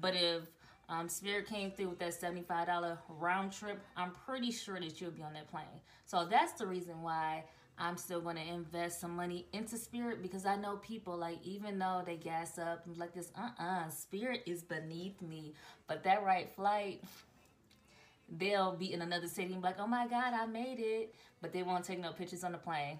But 0.00 0.14
if 0.16 0.42
um, 0.88 1.08
Spirit 1.08 1.46
came 1.46 1.70
through 1.70 1.90
with 1.90 1.98
that 2.00 2.12
$75 2.12 2.98
round 3.08 3.52
trip, 3.52 3.80
I'm 3.96 4.10
pretty 4.26 4.50
sure 4.50 4.78
that 4.80 5.00
you'll 5.00 5.10
be 5.12 5.22
on 5.22 5.32
that 5.34 5.50
plane. 5.50 5.64
So 6.06 6.26
that's 6.26 6.52
the 6.52 6.66
reason 6.66 7.00
why 7.02 7.44
I'm 7.78 7.96
still 7.96 8.20
going 8.20 8.36
to 8.36 8.46
invest 8.46 9.00
some 9.00 9.16
money 9.16 9.46
into 9.52 9.76
Spirit 9.76 10.22
because 10.22 10.46
I 10.46 10.56
know 10.56 10.76
people, 10.76 11.16
like, 11.16 11.38
even 11.42 11.78
though 11.78 12.02
they 12.06 12.16
gas 12.16 12.58
up 12.58 12.86
and 12.86 12.96
like 12.96 13.12
this, 13.14 13.32
uh-uh, 13.36 13.88
Spirit 13.88 14.42
is 14.46 14.62
beneath 14.62 15.20
me. 15.20 15.54
But 15.88 16.04
that 16.04 16.22
right 16.24 16.48
flight, 16.54 17.02
they'll 18.28 18.76
be 18.76 18.92
in 18.92 19.02
another 19.02 19.26
city 19.26 19.52
and 19.52 19.62
be 19.62 19.68
like, 19.68 19.80
oh 19.80 19.88
my 19.88 20.06
God, 20.06 20.34
I 20.34 20.46
made 20.46 20.78
it. 20.78 21.14
But 21.42 21.52
they 21.52 21.62
won't 21.64 21.84
take 21.84 22.00
no 22.00 22.12
pictures 22.12 22.44
on 22.44 22.52
the 22.52 22.58
plane. 22.58 22.98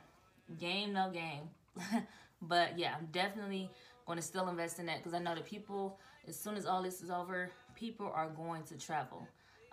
Game, 0.58 0.92
no 0.92 1.10
game. 1.10 1.48
but 2.42 2.76
yeah, 2.76 2.94
I'm 2.98 3.06
definitely 3.12 3.70
going 4.06 4.18
to 4.18 4.22
still 4.24 4.48
invest 4.48 4.80
in 4.80 4.86
that 4.86 4.98
because 4.98 5.14
I 5.14 5.18
know 5.20 5.34
that 5.36 5.46
people, 5.46 5.98
as 6.26 6.38
soon 6.38 6.56
as 6.56 6.66
all 6.66 6.82
this 6.82 7.00
is 7.00 7.10
over, 7.10 7.50
people 7.76 8.10
are 8.12 8.28
going 8.28 8.64
to 8.64 8.76
travel. 8.76 9.26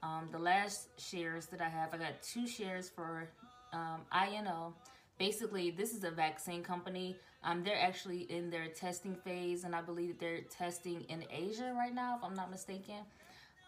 Um, 0.03 0.29
the 0.31 0.39
last 0.39 0.87
shares 0.99 1.47
that 1.47 1.61
I 1.61 1.69
have, 1.69 1.93
I 1.93 1.97
got 1.97 2.21
two 2.23 2.47
shares 2.47 2.89
for 2.89 3.29
um, 3.73 4.01
INO. 4.11 4.73
Basically, 5.17 5.71
this 5.71 5.93
is 5.93 6.03
a 6.03 6.11
vaccine 6.11 6.63
company. 6.63 7.15
Um, 7.43 7.63
they're 7.63 7.79
actually 7.79 8.21
in 8.31 8.49
their 8.49 8.67
testing 8.67 9.15
phase, 9.15 9.63
and 9.63 9.75
I 9.75 9.81
believe 9.81 10.19
they're 10.19 10.41
testing 10.41 11.01
in 11.09 11.25
Asia 11.31 11.73
right 11.77 11.93
now, 11.93 12.17
if 12.17 12.23
I'm 12.23 12.35
not 12.35 12.49
mistaken. 12.49 13.03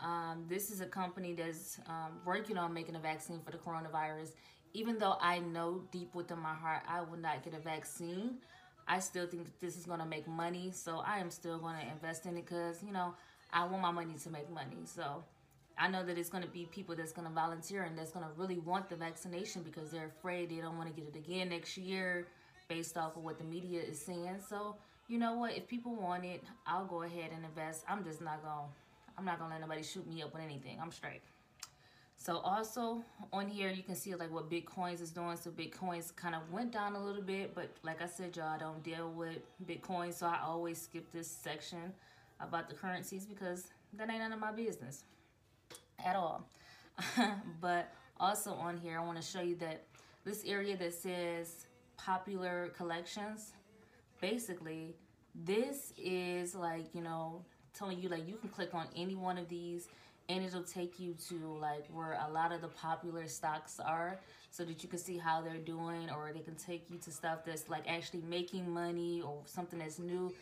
Um, 0.01 0.45
this 0.49 0.71
is 0.71 0.81
a 0.81 0.85
company 0.85 1.33
that's 1.33 1.79
um, 1.87 2.19
working 2.25 2.57
on 2.57 2.73
making 2.73 2.95
a 2.95 2.99
vaccine 2.99 3.39
for 3.43 3.51
the 3.51 3.57
coronavirus. 3.57 4.31
Even 4.73 4.97
though 4.97 5.15
I 5.21 5.39
know 5.39 5.83
deep 5.91 6.13
within 6.15 6.39
my 6.39 6.53
heart 6.53 6.81
I 6.87 7.01
will 7.01 7.17
not 7.17 7.43
get 7.43 7.53
a 7.53 7.59
vaccine, 7.59 8.37
I 8.87 8.99
still 8.99 9.27
think 9.27 9.45
that 9.45 9.59
this 9.61 9.77
is 9.77 9.85
going 9.85 9.99
to 9.99 10.05
make 10.05 10.27
money. 10.27 10.71
So 10.73 11.03
I 11.05 11.19
am 11.19 11.29
still 11.29 11.57
going 11.57 11.75
to 11.79 11.87
invest 11.91 12.25
in 12.25 12.35
it 12.37 12.45
because, 12.45 12.83
you 12.83 12.91
know, 12.91 13.13
I 13.51 13.65
want 13.65 13.81
my 13.81 13.91
money 13.91 14.15
to 14.23 14.29
make 14.29 14.49
money. 14.49 14.77
So 14.85 15.23
I 15.77 15.87
know 15.87 16.05
that 16.05 16.17
it's 16.17 16.29
going 16.29 16.43
to 16.43 16.49
be 16.49 16.65
people 16.71 16.95
that's 16.95 17.11
going 17.11 17.27
to 17.27 17.33
volunteer 17.33 17.83
and 17.83 17.97
that's 17.97 18.11
going 18.11 18.25
to 18.25 18.31
really 18.37 18.59
want 18.59 18.89
the 18.89 18.95
vaccination 18.95 19.63
because 19.63 19.89
they're 19.89 20.11
afraid 20.19 20.49
they 20.49 20.57
don't 20.57 20.77
want 20.77 20.93
to 20.93 21.01
get 21.01 21.13
it 21.13 21.17
again 21.17 21.49
next 21.49 21.77
year 21.77 22.27
based 22.67 22.97
off 22.97 23.17
of 23.17 23.23
what 23.23 23.37
the 23.37 23.43
media 23.43 23.81
is 23.81 23.99
saying. 23.99 24.39
So, 24.47 24.75
you 25.07 25.17
know 25.17 25.35
what? 25.35 25.57
If 25.57 25.67
people 25.67 25.95
want 25.95 26.25
it, 26.25 26.43
I'll 26.67 26.85
go 26.85 27.03
ahead 27.03 27.31
and 27.35 27.43
invest. 27.43 27.83
I'm 27.89 28.03
just 28.03 28.21
not 28.21 28.43
going 28.43 28.55
to 28.55 28.73
I'm 29.17 29.25
not 29.25 29.37
going 29.37 29.51
to 29.51 29.55
let 29.55 29.61
nobody 29.61 29.83
shoot 29.83 30.07
me 30.07 30.23
up 30.23 30.33
with 30.33 30.41
anything. 30.41 30.79
I'm 30.81 30.91
straight. 30.91 31.21
So 32.17 32.37
also 32.37 33.03
on 33.31 33.47
here, 33.47 33.69
you 33.69 33.83
can 33.83 33.95
see 33.95 34.15
like 34.15 34.31
what 34.31 34.49
Bitcoins 34.49 35.01
is 35.01 35.11
doing. 35.11 35.35
So 35.37 35.51
Bitcoins 35.51 36.15
kind 36.15 36.35
of 36.35 36.41
went 36.51 36.71
down 36.71 36.95
a 36.95 37.03
little 37.03 37.21
bit, 37.21 37.53
but 37.53 37.69
like 37.83 38.01
I 38.01 38.07
said, 38.07 38.35
y'all 38.35 38.57
don't 38.57 38.81
deal 38.81 39.11
with 39.11 39.39
Bitcoin. 39.67 40.13
So 40.13 40.27
I 40.27 40.39
always 40.43 40.81
skip 40.81 41.11
this 41.11 41.27
section 41.29 41.93
about 42.39 42.69
the 42.69 42.75
currencies 42.75 43.25
because 43.25 43.67
that 43.93 44.09
ain't 44.09 44.19
none 44.19 44.31
of 44.31 44.39
my 44.39 44.51
business 44.51 45.03
at 46.03 46.15
all. 46.15 46.47
but 47.61 47.93
also 48.19 48.51
on 48.51 48.77
here, 48.77 48.99
I 48.99 49.03
want 49.03 49.19
to 49.19 49.25
show 49.25 49.41
you 49.41 49.55
that 49.57 49.83
this 50.23 50.43
area 50.45 50.77
that 50.77 50.93
says 50.93 51.65
popular 51.97 52.71
collections, 52.75 53.53
basically, 54.21 54.95
this 55.35 55.93
is 55.97 56.55
like, 56.55 56.93
you 56.93 57.01
know, 57.01 57.43
telling 57.73 57.99
you 57.99 58.09
like 58.09 58.27
you 58.27 58.35
can 58.35 58.49
click 58.49 58.73
on 58.73 58.87
any 58.95 59.15
one 59.15 59.37
of 59.37 59.49
these 59.49 59.87
and 60.29 60.43
it'll 60.43 60.63
take 60.63 60.99
you 60.99 61.15
to 61.27 61.35
like 61.59 61.85
where 61.91 62.17
a 62.27 62.31
lot 62.31 62.51
of 62.51 62.61
the 62.61 62.67
popular 62.67 63.27
stocks 63.27 63.79
are 63.79 64.19
so 64.51 64.63
that 64.63 64.83
you 64.83 64.89
can 64.89 64.99
see 64.99 65.17
how 65.17 65.41
they're 65.41 65.57
doing 65.57 66.09
or 66.09 66.31
they 66.33 66.39
can 66.39 66.55
take 66.55 66.89
you 66.89 66.97
to 66.97 67.11
stuff 67.11 67.39
that's 67.45 67.69
like 67.69 67.83
actually 67.87 68.21
making 68.29 68.69
money 68.69 69.21
or 69.21 69.41
something 69.45 69.79
that's 69.79 69.99
new 69.99 70.33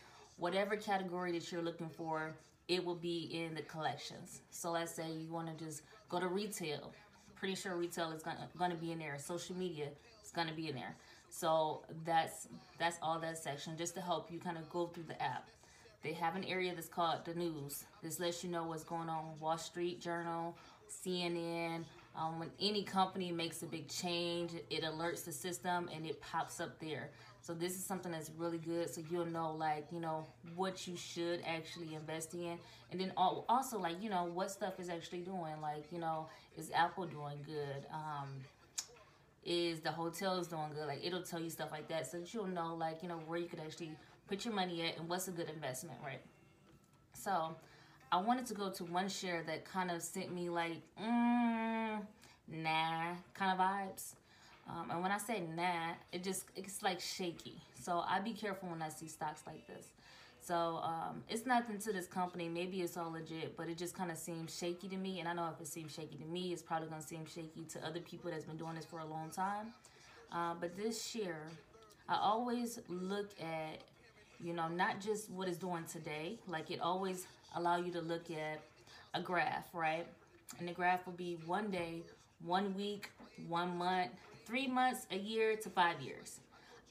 whatever 0.42 0.74
category 0.74 1.30
that 1.30 1.52
you're 1.52 1.62
looking 1.62 1.88
for, 1.88 2.34
it 2.66 2.84
will 2.84 2.96
be 2.96 3.30
in 3.32 3.54
the 3.54 3.62
collections. 3.62 4.40
So 4.50 4.72
let's 4.72 4.92
say 4.92 5.08
you 5.08 5.32
want 5.32 5.56
to 5.56 5.64
just 5.64 5.82
go 6.08 6.18
to 6.18 6.26
retail. 6.26 6.92
Pretty 7.36 7.54
sure 7.54 7.76
retail 7.76 8.10
is 8.10 8.24
gonna 8.24 8.48
gonna 8.58 8.74
be 8.74 8.90
in 8.90 8.98
there. 8.98 9.16
Social 9.18 9.54
media 9.54 9.86
is 10.24 10.32
gonna 10.32 10.52
be 10.52 10.68
in 10.68 10.74
there. 10.74 10.96
So 11.30 11.82
that's 12.04 12.48
that's 12.76 12.98
all 13.00 13.20
that 13.20 13.38
section 13.38 13.76
just 13.76 13.94
to 13.94 14.00
help 14.00 14.32
you 14.32 14.40
kind 14.40 14.58
of 14.58 14.68
go 14.68 14.88
through 14.88 15.04
the 15.04 15.22
app. 15.22 15.48
They 16.02 16.12
have 16.14 16.34
an 16.34 16.42
area 16.42 16.74
that's 16.74 16.88
called 16.88 17.24
the 17.24 17.34
news. 17.34 17.84
This 18.02 18.18
lets 18.18 18.42
you 18.42 18.50
know 18.50 18.64
what's 18.64 18.82
going 18.82 19.08
on. 19.08 19.38
Wall 19.38 19.58
Street 19.58 20.00
Journal, 20.00 20.56
CNN. 20.90 21.84
Um, 22.16 22.40
when 22.40 22.50
any 22.60 22.82
company 22.82 23.30
makes 23.30 23.62
a 23.62 23.66
big 23.66 23.88
change, 23.88 24.50
it 24.70 24.82
alerts 24.82 25.24
the 25.24 25.32
system 25.32 25.88
and 25.94 26.04
it 26.04 26.20
pops 26.20 26.60
up 26.60 26.80
there. 26.80 27.10
So 27.42 27.54
this 27.54 27.72
is 27.72 27.84
something 27.84 28.12
that's 28.12 28.30
really 28.38 28.58
good. 28.58 28.88
So 28.88 29.02
you'll 29.10 29.26
know 29.26 29.52
like, 29.52 29.86
you 29.90 29.98
know, 29.98 30.24
what 30.54 30.86
you 30.86 30.96
should 30.96 31.42
actually 31.44 31.94
invest 31.94 32.34
in. 32.34 32.56
And 32.92 33.00
then 33.00 33.12
also 33.16 33.80
like, 33.80 34.00
you 34.00 34.08
know, 34.08 34.30
what 34.32 34.50
stuff 34.52 34.78
is 34.78 34.88
actually 34.88 35.22
doing. 35.22 35.60
Like, 35.60 35.90
you 35.90 35.98
know, 35.98 36.28
is 36.56 36.70
Apple 36.72 37.06
doing 37.06 37.38
good? 37.44 37.84
Um, 37.92 38.28
is 39.44 39.80
the 39.80 39.90
hotels 39.90 40.46
doing 40.46 40.70
good? 40.72 40.86
Like 40.86 41.04
it'll 41.04 41.22
tell 41.22 41.40
you 41.40 41.50
stuff 41.50 41.70
like 41.72 41.88
that. 41.88 42.06
So 42.06 42.18
that 42.18 42.32
you'll 42.32 42.46
know 42.46 42.76
like, 42.76 43.02
you 43.02 43.08
know, 43.08 43.18
where 43.26 43.40
you 43.40 43.46
could 43.46 43.60
actually 43.60 43.90
put 44.28 44.44
your 44.44 44.54
money 44.54 44.82
at 44.82 44.98
and 44.98 45.08
what's 45.08 45.26
a 45.26 45.32
good 45.32 45.50
investment, 45.50 45.98
right? 46.04 46.20
So 47.12 47.56
I 48.12 48.18
wanted 48.18 48.46
to 48.46 48.54
go 48.54 48.70
to 48.70 48.84
one 48.84 49.08
share 49.08 49.42
that 49.48 49.64
kind 49.64 49.90
of 49.90 50.00
sent 50.00 50.32
me 50.32 50.48
like, 50.48 50.80
mm, 51.02 52.00
nah, 52.46 53.14
kind 53.34 53.52
of 53.52 53.58
vibes. 53.58 54.14
Um, 54.68 54.90
and 54.90 55.02
when 55.02 55.10
I 55.10 55.18
say 55.18 55.42
nah, 55.54 55.94
it 56.12 56.22
just 56.22 56.44
it's 56.56 56.82
like 56.82 57.00
shaky. 57.00 57.60
So 57.74 58.02
I 58.06 58.20
be 58.20 58.32
careful 58.32 58.68
when 58.68 58.82
I 58.82 58.88
see 58.88 59.08
stocks 59.08 59.42
like 59.46 59.66
this. 59.66 59.86
So 60.40 60.80
um, 60.82 61.22
it's 61.28 61.46
nothing 61.46 61.78
to 61.78 61.92
this 61.92 62.06
company. 62.06 62.48
Maybe 62.48 62.80
it's 62.80 62.96
all 62.96 63.12
legit, 63.12 63.56
but 63.56 63.68
it 63.68 63.78
just 63.78 63.94
kind 63.94 64.10
of 64.10 64.18
seems 64.18 64.56
shaky 64.56 64.88
to 64.88 64.96
me. 64.96 65.20
And 65.20 65.28
I 65.28 65.34
know 65.34 65.48
if 65.54 65.60
it 65.60 65.68
seems 65.68 65.94
shaky 65.94 66.16
to 66.16 66.24
me, 66.24 66.52
it's 66.52 66.62
probably 66.62 66.88
gonna 66.88 67.02
seem 67.02 67.24
shaky 67.26 67.64
to 67.72 67.86
other 67.86 68.00
people 68.00 68.30
that's 68.30 68.44
been 68.44 68.56
doing 68.56 68.74
this 68.74 68.84
for 68.84 69.00
a 69.00 69.06
long 69.06 69.30
time. 69.30 69.72
Uh, 70.32 70.54
but 70.60 70.76
this 70.76 71.06
share, 71.06 71.46
I 72.08 72.16
always 72.20 72.80
look 72.88 73.30
at, 73.40 73.82
you 74.42 74.52
know, 74.52 74.66
not 74.66 75.00
just 75.00 75.30
what 75.30 75.46
it's 75.46 75.58
doing 75.58 75.84
today. 75.90 76.38
Like 76.48 76.70
it 76.70 76.80
always 76.80 77.26
allow 77.54 77.76
you 77.76 77.92
to 77.92 78.00
look 78.00 78.30
at 78.30 78.60
a 79.14 79.20
graph, 79.20 79.66
right? 79.72 80.06
And 80.58 80.68
the 80.68 80.72
graph 80.72 81.06
will 81.06 81.12
be 81.12 81.38
one 81.46 81.70
day, 81.70 82.02
one 82.44 82.74
week, 82.74 83.10
one 83.48 83.76
month, 83.76 84.10
three 84.44 84.66
months, 84.66 85.06
a 85.10 85.16
year 85.16 85.56
to 85.56 85.70
five 85.70 86.00
years. 86.00 86.40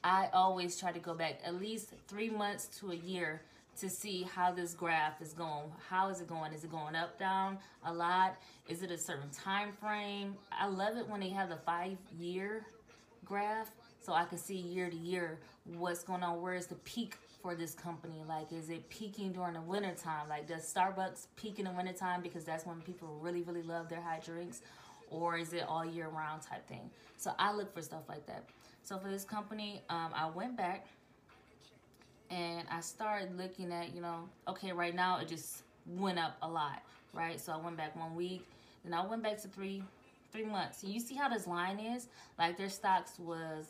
I 0.04 0.28
always 0.32 0.78
try 0.78 0.92
to 0.92 0.98
go 0.98 1.14
back 1.14 1.40
at 1.44 1.54
least 1.54 1.92
three 2.08 2.30
months 2.30 2.66
to 2.80 2.90
a 2.90 2.96
year 2.96 3.42
to 3.78 3.88
see 3.88 4.22
how 4.34 4.52
this 4.52 4.74
graph 4.74 5.22
is 5.22 5.32
going. 5.32 5.70
How 5.88 6.08
is 6.08 6.20
it 6.20 6.28
going? 6.28 6.52
Is 6.52 6.64
it 6.64 6.70
going 6.70 6.94
up, 6.94 7.18
down, 7.18 7.58
a 7.84 7.92
lot? 7.92 8.36
Is 8.68 8.82
it 8.82 8.90
a 8.90 8.98
certain 8.98 9.30
time 9.30 9.72
frame? 9.80 10.36
I 10.50 10.66
love 10.66 10.96
it 10.96 11.08
when 11.08 11.20
they 11.20 11.30
have 11.30 11.48
the 11.48 11.56
five 11.64 11.96
year 12.18 12.66
graph 13.24 13.70
so 14.00 14.12
I 14.12 14.24
can 14.24 14.38
see 14.38 14.56
year 14.56 14.90
to 14.90 14.96
year 14.96 15.38
what's 15.64 16.02
going 16.02 16.22
on. 16.22 16.42
Where 16.42 16.54
is 16.54 16.66
the 16.66 16.74
peak 16.76 17.16
for 17.40 17.54
this 17.54 17.72
company? 17.72 18.22
Like, 18.28 18.52
is 18.52 18.68
it 18.68 18.88
peaking 18.90 19.32
during 19.32 19.54
the 19.54 19.60
winter 19.60 19.94
time? 19.94 20.28
Like, 20.28 20.48
does 20.48 20.62
Starbucks 20.62 21.28
peak 21.36 21.58
in 21.58 21.66
the 21.66 21.70
winter 21.72 21.92
time 21.92 22.20
because 22.22 22.44
that's 22.44 22.66
when 22.66 22.80
people 22.82 23.18
really, 23.20 23.42
really 23.42 23.62
love 23.62 23.88
their 23.88 24.00
hot 24.00 24.24
drinks? 24.24 24.62
Or 25.12 25.36
is 25.36 25.52
it 25.52 25.64
all 25.68 25.84
year 25.84 26.08
round 26.08 26.42
type 26.42 26.66
thing? 26.66 26.90
So 27.16 27.32
I 27.38 27.52
look 27.52 27.72
for 27.72 27.82
stuff 27.82 28.02
like 28.08 28.26
that. 28.26 28.44
So 28.82 28.98
for 28.98 29.08
this 29.08 29.24
company, 29.24 29.82
um, 29.90 30.10
I 30.14 30.28
went 30.28 30.56
back 30.56 30.86
and 32.30 32.66
I 32.70 32.80
started 32.80 33.36
looking 33.36 33.72
at, 33.72 33.94
you 33.94 34.00
know, 34.00 34.28
okay, 34.48 34.72
right 34.72 34.94
now 34.94 35.18
it 35.20 35.28
just 35.28 35.62
went 35.86 36.18
up 36.18 36.36
a 36.42 36.48
lot, 36.48 36.82
right? 37.12 37.38
So 37.40 37.52
I 37.52 37.58
went 37.58 37.76
back 37.76 37.94
one 37.94 38.16
week, 38.16 38.44
then 38.84 38.94
I 38.94 39.06
went 39.06 39.22
back 39.22 39.40
to 39.42 39.48
three, 39.48 39.84
three 40.32 40.44
months. 40.44 40.82
You 40.82 40.98
see 40.98 41.14
how 41.14 41.28
this 41.28 41.46
line 41.46 41.78
is? 41.78 42.08
Like 42.38 42.56
their 42.56 42.70
stocks 42.70 43.18
was 43.18 43.66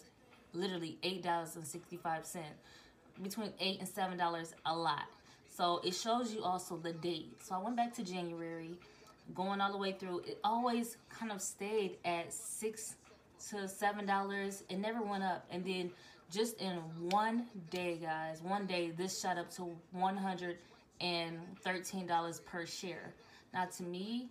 literally 0.55 0.97
eight 1.03 1.23
dollars 1.23 1.57
and 1.57 1.67
sixty 1.67 1.97
five 1.97 2.25
cent, 2.25 2.55
between 3.23 3.53
eight 3.61 3.81
and 3.81 3.89
seven 3.89 4.17
dollars 4.17 4.55
a 4.65 4.75
lot. 4.75 5.05
So 5.55 5.81
it 5.85 5.95
shows 5.95 6.33
you 6.33 6.43
also 6.43 6.77
the 6.77 6.93
date. 6.93 7.37
So 7.43 7.55
I 7.55 7.59
went 7.59 7.77
back 7.77 7.93
to 7.97 8.03
January 8.03 8.79
going 9.35 9.61
all 9.61 9.73
the 9.73 9.79
way 9.79 9.93
through, 9.93 10.21
it 10.21 10.39
always 10.45 10.97
kind 11.09 11.33
of 11.33 11.41
stayed 11.41 11.99
at 12.05 12.33
six 12.33 12.97
to 13.51 13.69
seven 13.69 14.07
dollars. 14.07 14.65
It 14.69 14.79
never 14.79 15.03
went 15.03 15.25
up. 15.25 15.47
And 15.51 15.65
then 15.65 15.91
just 16.31 16.61
in 16.61 16.77
one 17.11 17.47
day, 17.71 17.99
guys, 18.01 18.43
one 18.43 18.67
day 18.67 18.91
this 18.91 19.21
shot 19.21 19.39
up 19.39 19.51
to 19.57 19.75
one 19.93 20.17
hundred 20.17 20.59
and 21.01 21.39
thirteen 21.63 22.07
dollars 22.07 22.41
per 22.41 22.67
share. 22.67 23.13
Now 23.53 23.67
to 23.77 23.83
me, 23.83 24.29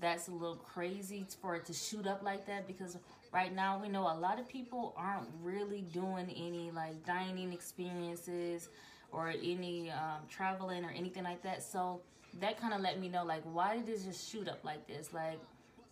that's 0.00 0.28
a 0.28 0.32
little 0.32 0.56
crazy 0.56 1.26
for 1.40 1.54
it 1.56 1.64
to 1.66 1.72
shoot 1.72 2.06
up 2.06 2.22
like 2.22 2.46
that 2.46 2.66
because 2.66 2.96
right 3.32 3.54
now 3.54 3.80
we 3.80 3.88
know 3.88 4.02
a 4.02 4.18
lot 4.18 4.38
of 4.40 4.48
people 4.48 4.94
aren't 4.96 5.28
really 5.42 5.82
doing 5.92 6.30
any 6.30 6.70
like 6.70 7.04
dining 7.04 7.52
experiences 7.52 8.68
or 9.12 9.28
any 9.28 9.90
um, 9.90 10.22
traveling 10.28 10.84
or 10.84 10.90
anything 10.90 11.24
like 11.24 11.42
that. 11.42 11.62
So 11.62 12.00
that 12.40 12.60
kind 12.60 12.74
of 12.74 12.80
let 12.80 13.00
me 13.00 13.08
know 13.08 13.24
like 13.24 13.42
why 13.44 13.76
did 13.76 13.86
this 13.86 14.04
just 14.04 14.30
shoot 14.30 14.48
up 14.48 14.64
like 14.64 14.86
this? 14.86 15.12
Like, 15.12 15.38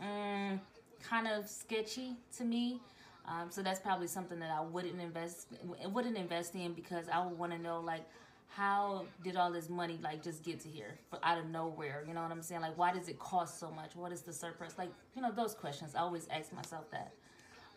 mm, 0.02 0.58
kind 1.02 1.28
of 1.28 1.49
sketchy 1.49 2.16
to 2.38 2.44
me. 2.44 2.80
Um, 3.26 3.50
so 3.50 3.62
that's 3.62 3.78
probably 3.78 4.08
something 4.08 4.40
that 4.40 4.50
I 4.50 4.61
wouldn't 4.61 5.00
invest 5.00 5.49
wouldn't 5.87 6.16
invest 6.16 6.54
in 6.54 6.72
because 6.72 7.06
I 7.08 7.25
would 7.25 7.38
want 7.38 7.52
to 7.52 7.58
know 7.58 7.80
like 7.80 8.02
how 8.49 9.06
did 9.25 9.37
all 9.37 9.50
this 9.50 9.70
money 9.70 9.99
like 10.02 10.22
just 10.22 10.42
get 10.42 10.61
to 10.61 10.68
here 10.68 10.99
out 11.22 11.38
of 11.38 11.46
nowhere? 11.46 12.04
You 12.06 12.14
know 12.14 12.22
what 12.22 12.32
I'm 12.32 12.42
saying? 12.42 12.61
Like 12.61 12.76
why 12.76 12.92
does 12.92 13.08
it 13.08 13.18
cost 13.18 13.61
so 13.61 13.70
much? 13.70 13.94
What 13.94 14.12
is 14.12 14.22
the 14.22 14.32
surplus? 14.32 14.76
Like 14.76 14.90
you 15.14 15.22
know 15.22 15.30
those 15.30 15.54
questions. 15.54 15.94
I 15.94 16.00
always 16.00 16.26
ask 16.30 16.52
myself 16.52 16.90
that. 16.90 17.12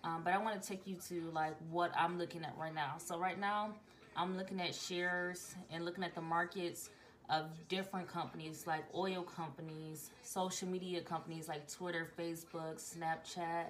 Um, 0.03 0.21
but 0.23 0.33
I 0.33 0.37
want 0.37 0.61
to 0.61 0.67
take 0.67 0.85
you 0.85 0.97
to 1.09 1.29
like 1.31 1.55
what 1.69 1.91
I'm 1.97 2.17
looking 2.17 2.43
at 2.43 2.55
right 2.57 2.73
now. 2.73 2.95
So 2.97 3.17
right 3.19 3.39
now 3.39 3.73
I'm 4.15 4.37
looking 4.37 4.59
at 4.61 4.73
shares 4.73 5.55
and 5.71 5.85
looking 5.85 6.03
at 6.03 6.15
the 6.15 6.21
markets 6.21 6.89
of 7.29 7.45
different 7.67 8.07
companies 8.07 8.65
like 8.67 8.83
oil 8.93 9.23
companies, 9.23 10.11
social 10.23 10.67
media 10.67 11.01
companies 11.01 11.47
like 11.47 11.71
Twitter, 11.71 12.07
Facebook, 12.17 12.75
Snapchat. 12.77 13.65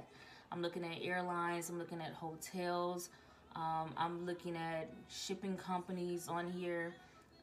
I'm 0.52 0.62
looking 0.62 0.84
at 0.84 1.02
airlines, 1.02 1.70
I'm 1.70 1.80
looking 1.80 2.02
at 2.02 2.14
hotels, 2.14 3.10
um, 3.56 3.94
I'm 3.98 4.26
looking 4.26 4.56
at 4.56 4.90
shipping 5.10 5.56
companies 5.56 6.28
on 6.28 6.52
here. 6.52 6.94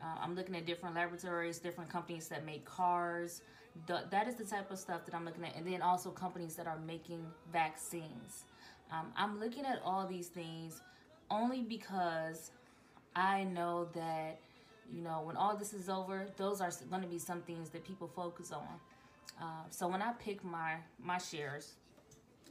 Uh, 0.02 0.16
I'm 0.20 0.34
looking 0.34 0.56
at 0.56 0.66
different 0.66 0.94
laboratories, 0.94 1.58
different 1.58 1.88
companies 1.88 2.28
that 2.28 2.44
make 2.44 2.64
cars. 2.64 3.42
The, 3.86 4.02
that 4.10 4.26
is 4.28 4.34
the 4.34 4.44
type 4.44 4.70
of 4.70 4.78
stuff 4.78 5.06
that 5.06 5.14
I'm 5.14 5.24
looking 5.24 5.44
at. 5.44 5.56
And 5.56 5.66
then 5.66 5.80
also 5.80 6.10
companies 6.10 6.56
that 6.56 6.66
are 6.66 6.78
making 6.86 7.24
vaccines. 7.52 8.44
Um, 8.90 9.06
I'm 9.16 9.40
looking 9.40 9.64
at 9.64 9.80
all 9.84 10.06
these 10.06 10.26
things 10.28 10.82
only 11.30 11.62
because 11.62 12.50
I 13.16 13.44
know 13.44 13.88
that, 13.94 14.38
you 14.90 15.02
know, 15.02 15.22
when 15.24 15.36
all 15.36 15.56
this 15.56 15.72
is 15.72 15.88
over, 15.88 16.26
those 16.36 16.60
are 16.60 16.70
going 16.90 17.02
to 17.02 17.08
be 17.08 17.18
some 17.18 17.42
things 17.42 17.70
that 17.70 17.84
people 17.84 18.08
focus 18.08 18.52
on. 18.52 18.66
Uh, 19.40 19.64
so 19.70 19.88
when 19.88 20.02
I 20.02 20.12
pick 20.12 20.44
my 20.44 20.76
my 21.02 21.18
shares, 21.18 21.74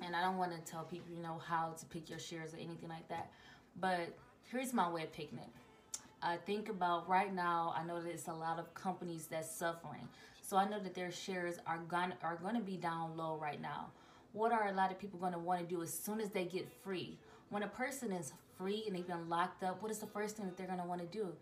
and 0.03 0.15
I 0.15 0.21
don't 0.21 0.37
want 0.37 0.51
to 0.53 0.71
tell 0.71 0.83
people, 0.83 1.13
you 1.15 1.21
know, 1.21 1.39
how 1.45 1.73
to 1.79 1.85
pick 1.85 2.09
your 2.09 2.19
shares 2.19 2.53
or 2.53 2.57
anything 2.57 2.89
like 2.89 3.07
that, 3.09 3.31
but 3.79 4.17
here's 4.51 4.73
my 4.73 4.89
way 4.89 5.03
of 5.03 5.13
picking 5.13 5.37
it. 5.37 5.49
I 6.23 6.37
think 6.37 6.69
about 6.69 7.09
right 7.09 7.33
now, 7.33 7.73
I 7.75 7.83
know 7.83 8.01
that 8.01 8.09
it's 8.09 8.27
a 8.27 8.33
lot 8.33 8.59
of 8.59 8.73
companies 8.73 9.27
that's 9.27 9.49
suffering. 9.49 10.07
So 10.41 10.57
I 10.57 10.67
know 10.67 10.79
that 10.79 10.93
their 10.93 11.11
shares 11.11 11.59
are 11.65 11.79
going 11.87 12.13
are 12.21 12.35
going 12.35 12.55
to 12.55 12.61
be 12.61 12.77
down 12.77 13.15
low 13.15 13.37
right 13.41 13.61
now. 13.61 13.87
What 14.33 14.51
are 14.51 14.67
a 14.67 14.73
lot 14.73 14.91
of 14.91 14.99
people 14.99 15.19
going 15.19 15.33
to 15.33 15.39
want 15.39 15.61
to 15.61 15.65
do 15.65 15.81
as 15.81 15.93
soon 15.93 16.19
as 16.19 16.29
they 16.29 16.45
get 16.45 16.67
free? 16.83 17.17
When 17.49 17.63
a 17.63 17.67
person 17.67 18.11
is 18.11 18.33
free 18.57 18.83
and 18.85 18.95
they've 18.95 19.07
been 19.07 19.29
locked 19.29 19.63
up, 19.63 19.81
what 19.81 19.91
is 19.91 19.99
the 19.99 20.07
first 20.07 20.37
thing 20.37 20.45
that 20.45 20.57
they're 20.57 20.67
going 20.67 20.79
to 20.79 20.85
want 20.85 21.01
to 21.01 21.07
do? 21.07 21.33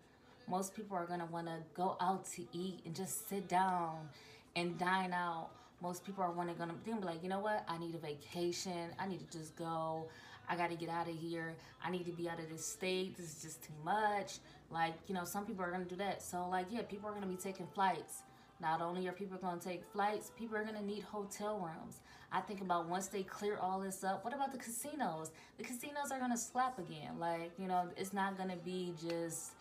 Most 0.50 0.74
people 0.74 0.96
are 0.96 1.06
going 1.06 1.20
to 1.20 1.26
want 1.26 1.46
to 1.46 1.58
go 1.74 1.96
out 2.00 2.24
to 2.32 2.42
eat 2.52 2.80
and 2.84 2.94
just 2.94 3.28
sit 3.28 3.48
down 3.48 4.08
and 4.56 4.76
dine 4.78 5.12
out. 5.12 5.50
Most 5.80 6.04
people 6.04 6.24
are 6.24 6.32
wanting 6.32 6.56
to 6.56 6.66
be 6.84 6.92
like, 7.06 7.22
you 7.22 7.28
know 7.28 7.38
what? 7.38 7.64
I 7.68 7.78
need 7.78 7.94
a 7.94 7.98
vacation. 7.98 8.90
I 8.98 9.06
need 9.06 9.20
to 9.30 9.38
just 9.38 9.54
go. 9.54 10.08
I 10.48 10.56
got 10.56 10.70
to 10.70 10.76
get 10.76 10.88
out 10.88 11.08
of 11.08 11.16
here. 11.16 11.54
I 11.84 11.90
need 11.92 12.04
to 12.06 12.12
be 12.12 12.28
out 12.28 12.40
of 12.40 12.50
this 12.50 12.66
state. 12.66 13.16
This 13.16 13.26
is 13.36 13.42
just 13.42 13.62
too 13.62 13.72
much. 13.84 14.38
Like, 14.72 14.94
you 15.06 15.14
know, 15.14 15.24
some 15.24 15.46
people 15.46 15.64
are 15.64 15.70
going 15.70 15.84
to 15.84 15.88
do 15.88 15.96
that. 15.96 16.20
So, 16.20 16.48
like, 16.48 16.66
yeah, 16.68 16.82
people 16.82 17.08
are 17.08 17.12
going 17.12 17.22
to 17.22 17.28
be 17.28 17.36
taking 17.36 17.68
flights. 17.68 18.22
Not 18.60 18.82
only 18.82 19.06
are 19.06 19.12
people 19.12 19.38
going 19.38 19.60
to 19.60 19.64
take 19.64 19.84
flights, 19.92 20.32
people 20.36 20.56
are 20.56 20.64
going 20.64 20.74
to 20.74 20.84
need 20.84 21.04
hotel 21.04 21.58
rooms. 21.58 22.00
I 22.32 22.40
think 22.40 22.60
about 22.60 22.88
once 22.88 23.06
they 23.06 23.22
clear 23.22 23.56
all 23.56 23.80
this 23.80 24.02
up, 24.02 24.24
what 24.24 24.34
about 24.34 24.52
the 24.52 24.58
casinos? 24.58 25.30
The 25.58 25.64
casinos 25.64 26.10
are 26.12 26.18
going 26.18 26.32
to 26.32 26.36
slap 26.36 26.78
again. 26.78 27.18
Like, 27.18 27.52
you 27.56 27.68
know, 27.68 27.88
it's 27.96 28.12
not 28.12 28.36
going 28.36 28.50
to 28.50 28.56
be 28.56 28.92
just 29.00 29.52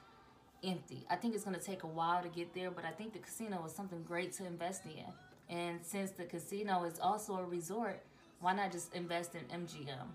empty. 0.64 1.06
I 1.10 1.16
think 1.16 1.36
it's 1.36 1.44
going 1.44 1.58
to 1.58 1.64
take 1.64 1.84
a 1.84 1.88
while 1.88 2.22
to 2.22 2.30
get 2.30 2.54
there, 2.54 2.72
but 2.72 2.86
I 2.86 2.92
think 2.92 3.14
the 3.14 3.20
casino 3.20 3.64
is 3.66 3.72
something 3.74 4.04
great 4.04 4.34
to 4.34 4.46
invest 4.46 4.84
in. 4.86 5.56
And 5.56 5.80
since 5.84 6.12
the 6.12 6.26
casino 6.26 6.84
is 6.84 7.00
also 7.00 7.38
a 7.38 7.44
resort, 7.44 8.02
why 8.40 8.54
not 8.54 8.72
just 8.72 8.94
invest 8.94 9.36
in 9.36 9.42
MGM? 9.62 10.08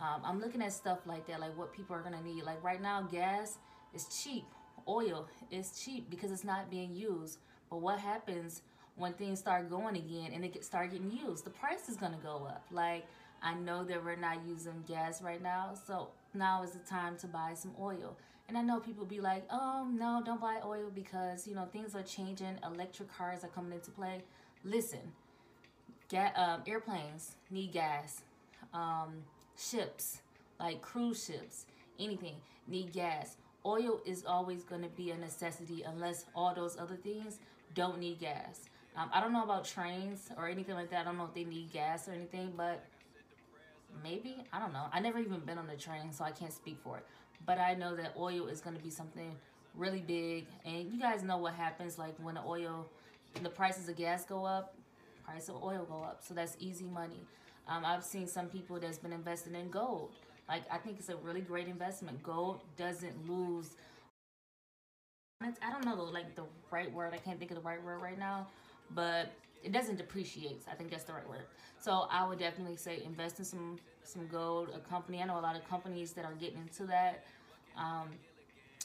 Um, 0.00 0.22
I'm 0.24 0.40
looking 0.40 0.62
at 0.62 0.72
stuff 0.72 1.00
like 1.06 1.26
that, 1.26 1.40
like 1.40 1.56
what 1.58 1.72
people 1.72 1.94
are 1.96 2.00
going 2.00 2.14
to 2.14 2.22
need. 2.22 2.44
Like 2.44 2.62
right 2.62 2.80
now, 2.80 3.02
gas 3.02 3.58
is 3.94 4.06
cheap. 4.22 4.44
Oil 4.86 5.26
is 5.50 5.82
cheap 5.84 6.08
because 6.08 6.30
it's 6.30 6.44
not 6.44 6.70
being 6.70 6.94
used. 6.94 7.38
But 7.68 7.80
what 7.80 7.98
happens 7.98 8.62
when 8.96 9.12
things 9.12 9.38
start 9.38 9.68
going 9.68 9.96
again 9.96 10.30
and 10.32 10.44
it 10.44 10.54
get, 10.54 10.64
start 10.64 10.92
getting 10.92 11.10
used? 11.10 11.44
The 11.44 11.50
price 11.50 11.88
is 11.88 11.96
going 11.96 12.12
to 12.12 12.18
go 12.18 12.46
up. 12.48 12.64
Like 12.70 13.06
I 13.42 13.54
know 13.54 13.84
that 13.84 14.04
we're 14.04 14.16
not 14.16 14.38
using 14.46 14.84
gas 14.86 15.22
right 15.22 15.42
now, 15.42 15.74
so 15.86 16.08
now 16.34 16.62
is 16.62 16.72
the 16.72 16.78
time 16.80 17.16
to 17.18 17.26
buy 17.26 17.54
some 17.54 17.72
oil. 17.80 18.16
And 18.48 18.56
I 18.56 18.62
know 18.62 18.80
people 18.80 19.04
be 19.04 19.20
like, 19.20 19.44
oh, 19.50 19.86
no, 19.92 20.22
don't 20.24 20.40
buy 20.40 20.60
oil 20.64 20.90
because, 20.94 21.46
you 21.46 21.54
know, 21.54 21.66
things 21.66 21.94
are 21.94 22.02
changing. 22.02 22.58
Electric 22.64 23.14
cars 23.14 23.44
are 23.44 23.48
coming 23.48 23.72
into 23.72 23.90
play. 23.90 24.22
Listen, 24.64 25.12
ga- 26.08 26.32
um, 26.34 26.62
airplanes 26.66 27.36
need 27.50 27.72
gas. 27.72 28.22
Um, 28.72 29.22
ships, 29.56 30.22
like 30.58 30.80
cruise 30.80 31.26
ships, 31.26 31.66
anything, 32.00 32.36
need 32.66 32.92
gas. 32.92 33.36
Oil 33.66 34.00
is 34.06 34.24
always 34.24 34.64
going 34.64 34.82
to 34.82 34.88
be 34.88 35.10
a 35.10 35.16
necessity 35.16 35.82
unless 35.82 36.24
all 36.34 36.54
those 36.54 36.78
other 36.78 36.96
things 36.96 37.40
don't 37.74 37.98
need 37.98 38.18
gas. 38.18 38.70
Um, 38.96 39.10
I 39.12 39.20
don't 39.20 39.32
know 39.34 39.44
about 39.44 39.66
trains 39.66 40.30
or 40.38 40.48
anything 40.48 40.74
like 40.74 40.90
that. 40.90 41.00
I 41.02 41.04
don't 41.04 41.18
know 41.18 41.24
if 41.26 41.34
they 41.34 41.44
need 41.44 41.70
gas 41.70 42.08
or 42.08 42.12
anything, 42.12 42.54
but 42.56 42.82
maybe. 44.02 44.36
I 44.54 44.58
don't 44.58 44.72
know. 44.72 44.86
I 44.90 45.00
never 45.00 45.18
even 45.18 45.40
been 45.40 45.58
on 45.58 45.66
the 45.66 45.76
train, 45.76 46.12
so 46.12 46.24
I 46.24 46.30
can't 46.30 46.52
speak 46.52 46.78
for 46.82 46.96
it. 46.96 47.04
But 47.46 47.58
I 47.58 47.74
know 47.74 47.96
that 47.96 48.14
oil 48.18 48.46
is 48.46 48.60
going 48.60 48.76
to 48.76 48.82
be 48.82 48.90
something 48.90 49.34
really 49.74 50.00
big. 50.00 50.46
And 50.64 50.92
you 50.92 50.98
guys 50.98 51.22
know 51.22 51.38
what 51.38 51.54
happens 51.54 51.98
like 51.98 52.14
when 52.22 52.34
the 52.34 52.42
oil, 52.44 52.86
the 53.42 53.48
prices 53.48 53.88
of 53.88 53.96
gas 53.96 54.24
go 54.24 54.44
up, 54.44 54.74
price 55.24 55.48
of 55.48 55.62
oil 55.62 55.86
go 55.88 56.02
up. 56.02 56.22
So 56.26 56.34
that's 56.34 56.56
easy 56.58 56.86
money. 56.86 57.26
Um, 57.68 57.84
I've 57.84 58.04
seen 58.04 58.26
some 58.26 58.46
people 58.46 58.80
that's 58.80 58.98
been 58.98 59.12
investing 59.12 59.54
in 59.54 59.70
gold. 59.70 60.10
Like 60.48 60.62
I 60.70 60.78
think 60.78 60.98
it's 60.98 61.10
a 61.10 61.16
really 61.16 61.42
great 61.42 61.68
investment. 61.68 62.22
Gold 62.22 62.62
doesn't 62.76 63.28
lose. 63.28 63.76
I 65.40 65.70
don't 65.70 65.84
know 65.84 65.94
like 66.04 66.34
the 66.34 66.44
right 66.70 66.92
word. 66.92 67.12
I 67.14 67.18
can't 67.18 67.38
think 67.38 67.50
of 67.50 67.56
the 67.56 67.62
right 67.62 67.82
word 67.84 68.02
right 68.02 68.18
now, 68.18 68.48
but 68.94 69.30
it 69.62 69.72
doesn't 69.72 69.96
depreciate. 69.96 70.62
I 70.70 70.74
think 70.74 70.90
that's 70.90 71.04
the 71.04 71.12
right 71.12 71.28
word. 71.28 71.46
So 71.78 72.06
I 72.10 72.26
would 72.26 72.38
definitely 72.38 72.76
say 72.76 73.02
invest 73.04 73.38
in 73.38 73.44
some 73.44 73.78
some 74.04 74.26
gold. 74.28 74.70
A 74.74 74.78
company. 74.78 75.22
I 75.22 75.26
know 75.26 75.38
a 75.38 75.40
lot 75.40 75.56
of 75.56 75.68
companies 75.68 76.12
that 76.12 76.24
are 76.24 76.34
getting 76.34 76.58
into 76.58 76.84
that. 76.86 77.24
Um, 77.76 78.08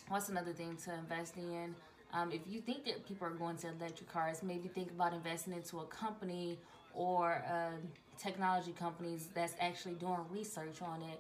what's 0.09 0.29
another 0.29 0.53
thing 0.53 0.77
to 0.86 0.93
invest 0.93 1.38
in? 1.38 1.75
Um, 2.13 2.31
if 2.31 2.41
you 2.47 2.62
think 2.62 2.86
that 2.86 3.07
people 3.07 3.25
are 3.27 3.31
going 3.31 3.57
to 3.57 3.69
electric 3.69 4.12
cars, 4.12 4.43
maybe 4.43 4.67
think 4.67 4.91
about 4.91 5.13
investing 5.13 5.53
into 5.53 5.79
a 5.79 5.86
company 5.86 6.59
or 6.93 7.43
uh, 7.49 7.71
technology 8.19 8.71
companies 8.71 9.29
that's 9.33 9.55
actually 9.59 9.95
doing 9.95 10.19
research 10.29 10.81
on 10.81 11.01
it 11.01 11.19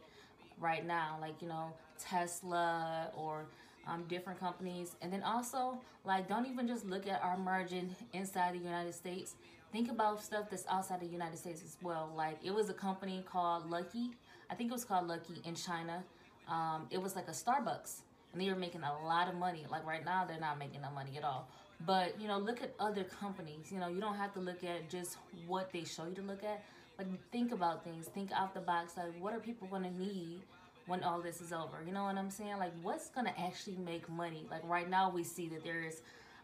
right 0.59 0.85
now, 0.85 1.17
like 1.19 1.41
you 1.41 1.47
know 1.47 1.73
Tesla 1.99 3.09
or 3.15 3.45
um, 3.87 4.03
different 4.07 4.39
companies. 4.39 4.95
And 5.01 5.11
then 5.11 5.23
also, 5.23 5.79
like, 6.05 6.27
don't 6.27 6.45
even 6.45 6.67
just 6.67 6.85
look 6.85 7.07
at 7.07 7.21
our 7.23 7.37
margin 7.37 7.95
inside 8.13 8.53
the 8.55 8.59
United 8.59 8.93
States. 8.93 9.35
Think 9.71 9.89
about 9.89 10.23
stuff 10.23 10.49
that's 10.49 10.65
outside 10.69 11.01
the 11.01 11.07
United 11.07 11.37
States 11.37 11.61
as 11.63 11.77
well. 11.81 12.11
Like, 12.15 12.37
it 12.43 12.53
was 12.53 12.69
a 12.69 12.73
company 12.73 13.23
called 13.29 13.69
Lucky. 13.69 14.11
I 14.49 14.55
think 14.55 14.69
it 14.69 14.73
was 14.73 14.85
called 14.85 15.07
Lucky 15.07 15.41
in 15.45 15.55
China. 15.55 16.03
Um, 16.47 16.87
it 16.91 17.01
was 17.01 17.15
like 17.15 17.27
a 17.27 17.31
Starbucks, 17.31 18.01
and 18.31 18.41
they 18.41 18.49
were 18.49 18.55
making 18.55 18.81
a 18.83 19.05
lot 19.05 19.27
of 19.27 19.35
money. 19.35 19.65
Like 19.69 19.85
right 19.85 20.03
now, 20.03 20.25
they're 20.25 20.39
not 20.39 20.59
making 20.59 20.81
no 20.81 20.91
money 20.91 21.17
at 21.17 21.23
all. 21.23 21.47
But 21.85 22.19
you 22.19 22.27
know, 22.27 22.37
look 22.37 22.61
at 22.61 22.73
other 22.79 23.03
companies. 23.03 23.71
You 23.71 23.79
know, 23.79 23.87
you 23.87 23.99
don't 23.99 24.15
have 24.15 24.33
to 24.33 24.39
look 24.39 24.63
at 24.63 24.89
just 24.89 25.17
what 25.47 25.71
they 25.71 25.83
show 25.83 26.05
you 26.05 26.15
to 26.15 26.21
look 26.21 26.43
at, 26.43 26.63
but 26.97 27.07
think 27.31 27.51
about 27.51 27.83
things. 27.83 28.07
Think 28.07 28.31
out 28.31 28.53
the 28.53 28.61
box. 28.61 28.97
Like, 28.97 29.19
what 29.19 29.33
are 29.33 29.39
people 29.39 29.67
going 29.67 29.83
to 29.83 29.97
need 29.97 30.41
when 30.87 31.03
all 31.03 31.21
this 31.21 31.41
is 31.41 31.53
over? 31.53 31.83
You 31.85 31.93
know 31.93 32.03
what 32.03 32.15
I'm 32.17 32.29
saying? 32.29 32.57
Like, 32.57 32.73
what's 32.81 33.09
going 33.09 33.27
to 33.27 33.39
actually 33.39 33.77
make 33.77 34.09
money? 34.09 34.45
Like 34.49 34.61
right 34.65 34.89
now, 34.89 35.09
we 35.09 35.23
see 35.23 35.47
that 35.49 35.63
there 35.63 35.83
is 35.83 36.01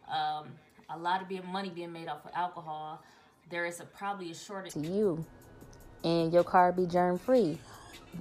um, 0.08 0.47
a 0.89 0.97
lot 0.97 1.21
of 1.21 1.28
being, 1.28 1.45
money 1.52 1.69
being 1.69 1.91
made 1.91 2.08
off 2.08 2.25
of 2.25 2.32
alcohol. 2.36 3.04
There 3.49 3.65
is 3.65 3.80
a, 3.80 3.86
probably 3.86 4.32
a 4.32 4.36
shortage. 4.36 4.73
To 4.73 4.80
you, 4.80 5.25
and 6.04 6.32
your 6.32 6.43
car 6.43 6.71
be 6.71 6.86
germ 6.86 7.17
free. 7.17 7.58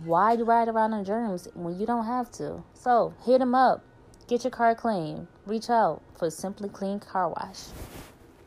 Why 0.05 0.35
do 0.35 0.41
you 0.41 0.45
ride 0.45 0.69
around 0.69 0.93
in 0.93 1.05
germs 1.05 1.49
when 1.55 1.79
you 1.79 1.87
don't 1.87 2.05
have 2.05 2.31
to? 2.33 2.63
So 2.75 3.15
hit 3.25 3.39
them 3.39 3.55
up 3.55 3.85
Get 4.29 4.45
your 4.45 4.51
car 4.51 4.75
clean. 4.75 5.27
Reach 5.47 5.71
out 5.71 6.03
for 6.19 6.29
Simply 6.29 6.69
Clean 6.69 7.01
Car 7.01 7.31
Wash. 7.31 7.69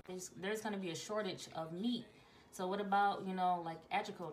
There's, 0.07 0.29
there's 0.39 0.61
going 0.61 0.75
to 0.75 0.79
be 0.79 0.91
a 0.91 0.95
shortage 0.95 1.47
of 1.55 1.73
meat. 1.73 2.05
So 2.51 2.67
what 2.67 2.79
about, 2.79 3.25
you 3.25 3.33
know, 3.33 3.63
like 3.65 3.79
agriculture? 3.91 4.29